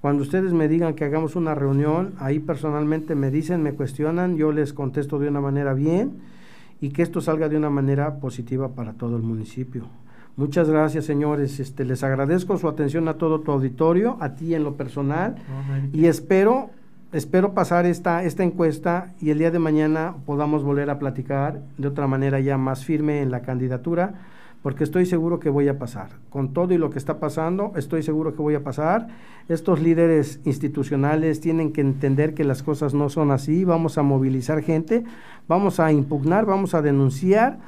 cuando 0.00 0.22
ustedes 0.22 0.52
me 0.52 0.68
digan 0.68 0.94
que 0.94 1.04
hagamos 1.04 1.34
una 1.34 1.54
reunión, 1.54 2.12
ahí 2.18 2.38
personalmente 2.38 3.14
me 3.14 3.30
dicen, 3.30 3.62
me 3.62 3.72
cuestionan, 3.72 4.36
yo 4.36 4.52
les 4.52 4.72
contesto 4.72 5.18
de 5.18 5.28
una 5.28 5.40
manera 5.40 5.72
bien 5.72 6.18
y 6.80 6.90
que 6.90 7.02
esto 7.02 7.22
salga 7.22 7.48
de 7.48 7.56
una 7.56 7.70
manera 7.70 8.16
positiva 8.16 8.74
para 8.74 8.92
todo 8.92 9.16
el 9.16 9.22
municipio. 9.22 9.86
Muchas 10.36 10.68
gracias, 10.68 11.04
señores. 11.04 11.60
Este, 11.60 11.84
les 11.84 12.02
agradezco 12.02 12.58
su 12.58 12.66
atención 12.66 13.06
a 13.06 13.14
todo 13.14 13.40
tu 13.40 13.52
auditorio, 13.52 14.16
a 14.20 14.34
ti 14.34 14.54
en 14.54 14.64
lo 14.64 14.74
personal, 14.74 15.36
y 15.92 16.06
espero, 16.06 16.70
espero 17.12 17.54
pasar 17.54 17.86
esta, 17.86 18.24
esta 18.24 18.42
encuesta 18.42 19.14
y 19.20 19.30
el 19.30 19.38
día 19.38 19.52
de 19.52 19.60
mañana 19.60 20.16
podamos 20.26 20.64
volver 20.64 20.90
a 20.90 20.98
platicar 20.98 21.60
de 21.78 21.86
otra 21.86 22.08
manera 22.08 22.40
ya 22.40 22.58
más 22.58 22.84
firme 22.84 23.22
en 23.22 23.30
la 23.30 23.42
candidatura, 23.42 24.14
porque 24.60 24.82
estoy 24.82 25.06
seguro 25.06 25.38
que 25.38 25.50
voy 25.50 25.68
a 25.68 25.78
pasar. 25.78 26.08
Con 26.30 26.52
todo 26.52 26.74
y 26.74 26.78
lo 26.78 26.90
que 26.90 26.98
está 26.98 27.20
pasando, 27.20 27.72
estoy 27.76 28.02
seguro 28.02 28.34
que 28.34 28.42
voy 28.42 28.56
a 28.56 28.64
pasar. 28.64 29.08
Estos 29.48 29.80
líderes 29.80 30.40
institucionales 30.44 31.40
tienen 31.40 31.70
que 31.70 31.82
entender 31.82 32.34
que 32.34 32.42
las 32.42 32.64
cosas 32.64 32.92
no 32.92 33.08
son 33.08 33.30
así. 33.30 33.64
Vamos 33.64 33.98
a 33.98 34.02
movilizar 34.02 34.62
gente, 34.62 35.04
vamos 35.46 35.78
a 35.78 35.92
impugnar, 35.92 36.44
vamos 36.44 36.74
a 36.74 36.82
denunciar 36.82 37.58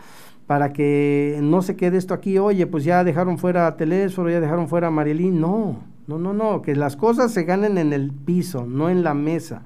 para 0.46 0.72
que 0.72 1.38
no 1.42 1.62
se 1.62 1.76
quede 1.76 1.96
esto 1.96 2.14
aquí, 2.14 2.38
oye, 2.38 2.66
pues 2.66 2.84
ya 2.84 3.02
dejaron 3.02 3.38
fuera 3.38 3.66
a 3.66 3.76
Telésforo, 3.76 4.30
ya 4.30 4.40
dejaron 4.40 4.68
fuera 4.68 4.88
a 4.88 4.90
Marilín. 4.90 5.40
No, 5.40 5.76
no, 6.06 6.18
no, 6.18 6.32
no, 6.32 6.62
que 6.62 6.76
las 6.76 6.96
cosas 6.96 7.32
se 7.32 7.42
ganen 7.42 7.78
en 7.78 7.92
el 7.92 8.12
piso, 8.12 8.64
no 8.66 8.88
en 8.88 9.02
la 9.02 9.14
mesa. 9.14 9.62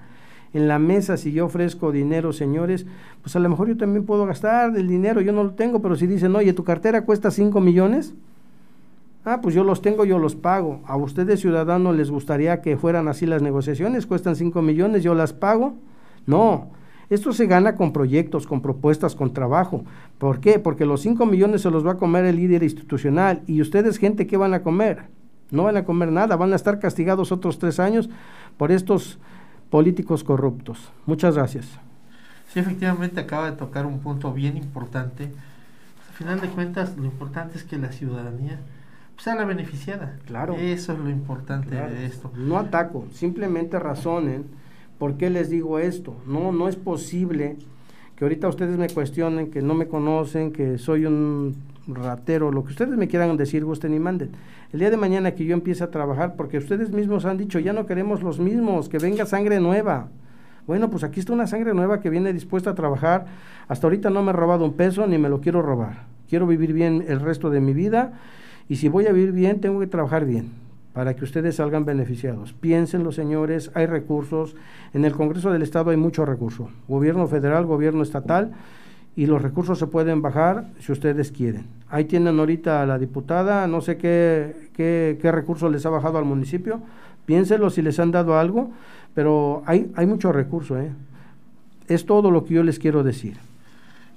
En 0.53 0.67
la 0.67 0.79
mesa, 0.79 1.17
si 1.17 1.33
yo 1.33 1.47
ofrezco 1.47 1.93
dinero, 1.93 2.33
señores, 2.33 2.87
pues 3.23 3.37
a 3.37 3.39
lo 3.39 3.49
mejor 3.49 3.69
yo 3.69 3.77
también 3.77 4.05
puedo 4.05 4.27
gastar 4.27 4.77
el 4.77 4.89
dinero, 4.89 5.21
yo 5.21 5.33
no 5.33 5.45
lo 5.45 5.51
tengo, 5.51 5.81
pero 5.81 5.97
si 5.97 6.07
dicen, 6.07 6.35
oye, 6.35 6.53
tu 6.55 6.65
cartera 6.65 7.05
cuesta 7.05 7.31
5 7.31 7.61
millones, 7.61 8.15
ah, 9.25 9.41
pues 9.43 9.55
yo 9.55 9.63
los 9.63 9.83
tengo, 9.83 10.05
yo 10.05 10.19
los 10.19 10.35
pago. 10.35 10.81
A 10.87 10.97
ustedes, 10.97 11.41
ciudadanos, 11.41 11.95
les 11.95 12.11
gustaría 12.11 12.63
que 12.63 12.77
fueran 12.77 13.07
así 13.07 13.27
las 13.27 13.43
negociaciones, 13.43 14.07
cuestan 14.07 14.35
5 14.35 14.61
millones, 14.63 15.05
yo 15.05 15.15
las 15.15 15.35
pago. 15.35 15.75
No, 16.27 16.69
Esto 17.11 17.33
se 17.33 17.47
gana 17.47 17.75
con 17.75 17.93
proyectos, 17.93 18.47
con 18.47 18.63
propuestas, 18.63 19.17
con 19.17 19.35
trabajo. 19.35 19.85
¿Por 20.19 20.39
qué? 20.39 20.61
Porque 20.61 20.87
los 20.87 21.01
5 21.01 21.27
millones 21.27 21.63
se 21.63 21.71
los 21.71 21.85
va 21.85 21.93
a 21.93 21.99
comer 21.99 22.25
el 22.25 22.37
líder 22.37 22.63
institucional 22.63 23.43
y 23.49 23.61
ustedes, 23.61 23.99
gente, 23.99 24.29
¿qué 24.29 24.37
van 24.37 24.55
a 24.55 24.63
comer? 24.63 25.09
No 25.51 25.65
van 25.65 25.77
a 25.77 25.85
comer 25.85 26.13
nada, 26.13 26.37
van 26.37 26.53
a 26.53 26.57
estar 26.57 26.79
castigados 26.79 27.33
otros 27.33 27.59
tres 27.59 27.81
años 27.81 28.09
por 28.57 28.71
estos 28.71 29.19
políticos 29.71 30.23
corruptos. 30.23 30.93
Muchas 31.05 31.35
gracias. 31.35 31.67
Sí, 32.53 32.61
efectivamente 32.61 33.21
acaba 33.21 33.51
de 33.51 33.57
tocar 33.57 33.87
un 33.87 33.99
punto 33.99 34.33
bien 34.33 34.57
importante. 34.57 35.25
Al 35.25 36.15
final 36.15 36.41
de 36.41 36.49
cuentas, 36.49 36.97
lo 36.97 37.07
importante 37.07 37.59
es 37.59 37.65
que 37.65 37.77
la 37.77 37.91
ciudadanía 37.91 38.61
sea 39.19 39.35
la 39.35 39.45
beneficiada. 39.45 40.17
Claro. 40.27 40.55
Eso 40.55 40.93
es 40.93 40.99
lo 41.01 41.11
importante 41.11 41.75
de 41.75 42.07
esto. 42.07 42.31
No 42.37 42.57
ataco, 42.57 43.07
simplemente 43.13 43.81
razonen 43.81 44.60
por 45.01 45.17
qué 45.17 45.31
les 45.31 45.49
digo 45.49 45.79
esto. 45.79 46.15
No, 46.27 46.53
no 46.53 46.69
es 46.69 46.77
posible 46.77 47.57
que 48.17 48.25
ahorita 48.27 48.49
ustedes 48.49 48.77
me 48.77 48.91
cuestionen, 48.91 49.51
que 49.51 49.63
no 49.63 49.73
me 49.73 49.89
conocen, 49.89 50.53
que 50.53 50.77
soy 50.77 51.07
un 51.07 51.57
ratero, 51.89 52.53
lo 52.53 52.65
que 52.65 52.73
ustedes 52.73 52.99
me 52.99 53.09
quieran 53.09 53.35
decir, 53.39 53.65
gusten 53.65 53.95
y 53.95 53.99
manden. 53.99 54.33
El 54.75 54.81
día 54.81 54.91
de 54.91 54.99
mañana 54.99 55.35
que 55.35 55.47
yo 55.47 55.55
empiece 55.55 55.83
a 55.83 55.91
trabajar, 55.91 56.37
porque 56.37 56.59
ustedes 56.59 56.93
mismos 56.93 57.25
han 57.25 57.39
dicho, 57.39 57.59
ya 57.59 57.73
no 57.73 57.87
queremos 57.87 58.23
los 58.23 58.39
mismos, 58.41 58.91
que 58.91 58.99
venga 58.99 59.25
sangre 59.25 59.59
nueva. 59.59 60.09
Bueno, 60.67 60.91
pues 60.91 61.03
aquí 61.03 61.19
está 61.19 61.33
una 61.33 61.47
sangre 61.47 61.73
nueva 61.73 62.01
que 62.01 62.11
viene 62.11 62.35
dispuesta 62.35 62.69
a 62.69 62.75
trabajar. 62.75 63.25
Hasta 63.69 63.87
ahorita 63.87 64.11
no 64.11 64.23
me 64.23 64.31
he 64.31 64.35
robado 64.35 64.67
un 64.67 64.75
peso 64.75 65.07
ni 65.07 65.17
me 65.17 65.31
lo 65.31 65.41
quiero 65.41 65.63
robar. 65.63 66.05
Quiero 66.29 66.47
vivir 66.47 66.75
bien 66.75 67.07
el 67.09 67.21
resto 67.21 67.49
de 67.49 67.63
mi 67.63 67.73
vida 67.73 68.21
y 68.69 68.77
si 68.77 68.91
voy 68.91 69.07
a 69.07 69.13
vivir 69.13 69.33
bien, 69.33 69.63
tengo 69.63 69.81
que 69.81 69.87
trabajar 69.87 70.27
bien 70.27 70.70
para 71.01 71.17
que 71.17 71.25
ustedes 71.25 71.57
salgan 71.57 71.87
beneficiados. 71.87 72.53
Piénsenlo, 72.53 73.11
señores, 73.11 73.71
hay 73.73 73.87
recursos. 73.87 74.55
En 74.93 75.07
el 75.07 75.15
Congreso 75.15 75.51
del 75.51 75.63
Estado 75.63 75.93
hay 75.93 75.97
mucho 75.97 76.27
recurso. 76.27 76.69
Gobierno 76.89 77.27
federal, 77.27 77.65
gobierno 77.65 78.03
estatal, 78.03 78.51
y 79.17 79.25
los 79.25 79.41
recursos 79.41 79.79
se 79.79 79.87
pueden 79.87 80.21
bajar 80.21 80.67
si 80.79 80.93
ustedes 80.93 81.33
quieren. 81.33 81.69
Ahí 81.89 82.05
tienen 82.05 82.39
ahorita 82.39 82.83
a 82.83 82.85
la 82.85 82.99
diputada, 82.99 83.67
no 83.67 83.81
sé 83.81 83.97
qué, 83.97 84.69
qué, 84.75 85.19
qué 85.23 85.33
recursos 85.33 85.73
les 85.73 85.87
ha 85.87 85.89
bajado 85.89 86.19
al 86.19 86.27
municipio. 86.27 86.83
Piénsenlo 87.25 87.71
si 87.71 87.81
les 87.81 87.99
han 87.99 88.11
dado 88.11 88.39
algo, 88.39 88.71
pero 89.15 89.63
hay, 89.65 89.91
hay 89.97 90.05
mucho 90.05 90.33
recurso. 90.33 90.79
¿eh? 90.79 90.93
Es 91.89 92.05
todo 92.05 92.31
lo 92.31 92.45
que 92.45 92.53
yo 92.53 92.63
les 92.63 92.79
quiero 92.79 93.03
decir. 93.03 93.39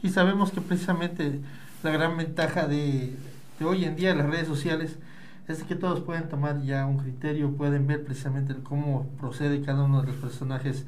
Y 0.01 0.09
sabemos 0.09 0.51
que 0.51 0.59
precisamente 0.59 1.39
la 1.81 1.91
gran 1.91 2.17
ventaja 2.17 2.67
de, 2.67 3.13
de 3.57 3.65
hoy 3.65 3.85
en 3.85 3.95
día 3.95 4.13
las 4.13 4.29
redes 4.29 4.47
sociales 4.47 4.97
es 5.47 5.63
que 5.63 5.75
todos 5.75 6.01
pueden 6.01 6.29
tomar 6.29 6.61
ya 6.61 6.85
un 6.85 6.97
criterio, 6.97 7.55
pueden 7.55 7.87
ver 7.87 8.03
precisamente 8.03 8.55
cómo 8.63 9.07
procede 9.19 9.61
cada 9.61 9.83
uno 9.83 10.01
de 10.01 10.07
los 10.07 10.15
personajes 10.17 10.85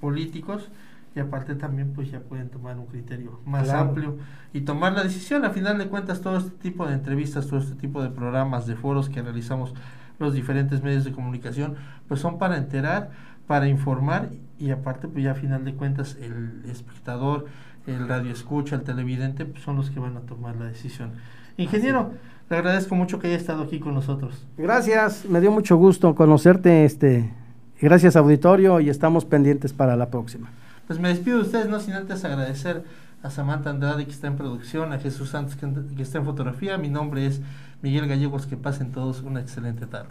políticos 0.00 0.68
y 1.16 1.20
aparte 1.20 1.54
también 1.54 1.92
pues 1.92 2.10
ya 2.10 2.20
pueden 2.20 2.50
tomar 2.50 2.78
un 2.78 2.86
criterio 2.86 3.40
más 3.46 3.70
amplio 3.70 4.18
y 4.52 4.62
tomar 4.62 4.92
la 4.92 5.04
decisión. 5.04 5.44
A 5.44 5.50
final 5.50 5.78
de 5.78 5.88
cuentas 5.88 6.20
todo 6.20 6.36
este 6.36 6.50
tipo 6.50 6.86
de 6.86 6.94
entrevistas, 6.94 7.46
todo 7.46 7.60
este 7.60 7.76
tipo 7.76 8.02
de 8.02 8.10
programas, 8.10 8.66
de 8.66 8.74
foros 8.74 9.08
que 9.08 9.22
realizamos 9.22 9.74
los 10.18 10.34
diferentes 10.34 10.82
medios 10.82 11.04
de 11.04 11.12
comunicación, 11.12 11.76
pues 12.08 12.20
son 12.20 12.38
para 12.38 12.56
enterar, 12.56 13.10
para 13.46 13.68
informar 13.68 14.30
y 14.58 14.70
aparte 14.70 15.08
pues 15.08 15.24
ya 15.24 15.32
a 15.32 15.34
final 15.34 15.64
de 15.64 15.74
cuentas 15.74 16.16
el 16.20 16.62
espectador, 16.68 17.46
el 17.86 18.08
radio 18.08 18.32
escucha, 18.32 18.76
el 18.76 18.82
televidente, 18.82 19.44
pues 19.44 19.62
son 19.62 19.76
los 19.76 19.90
que 19.90 20.00
van 20.00 20.16
a 20.16 20.20
tomar 20.20 20.56
la 20.56 20.66
decisión. 20.66 21.12
Ingeniero, 21.56 22.12
le 22.50 22.56
agradezco 22.56 22.94
mucho 22.94 23.18
que 23.18 23.28
haya 23.28 23.36
estado 23.36 23.62
aquí 23.62 23.80
con 23.80 23.94
nosotros. 23.94 24.46
Gracias, 24.56 25.24
me 25.24 25.40
dio 25.40 25.50
mucho 25.50 25.76
gusto 25.76 26.14
conocerte, 26.14 26.84
este, 26.84 27.32
gracias 27.80 28.16
auditorio 28.16 28.80
y 28.80 28.90
estamos 28.90 29.24
pendientes 29.24 29.72
para 29.72 29.96
la 29.96 30.10
próxima. 30.10 30.50
Pues 30.86 30.98
me 30.98 31.08
despido 31.08 31.38
de 31.38 31.44
ustedes, 31.44 31.68
no 31.68 31.80
sin 31.80 31.94
antes 31.94 32.24
agradecer 32.24 32.84
a 33.22 33.30
Samantha 33.30 33.70
Andrade 33.70 34.04
que 34.04 34.10
está 34.10 34.26
en 34.26 34.36
producción, 34.36 34.92
a 34.92 34.98
Jesús 34.98 35.30
Santos 35.30 35.56
que, 35.56 35.66
que 35.96 36.02
está 36.02 36.18
en 36.18 36.26
fotografía, 36.26 36.76
mi 36.76 36.90
nombre 36.90 37.26
es 37.26 37.40
Miguel 37.80 38.06
Gallegos, 38.06 38.46
que 38.46 38.58
pasen 38.58 38.92
todos 38.92 39.22
una 39.22 39.40
excelente 39.40 39.86
tarde. 39.86 40.10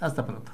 Hasta 0.00 0.26
pronto. 0.26 0.50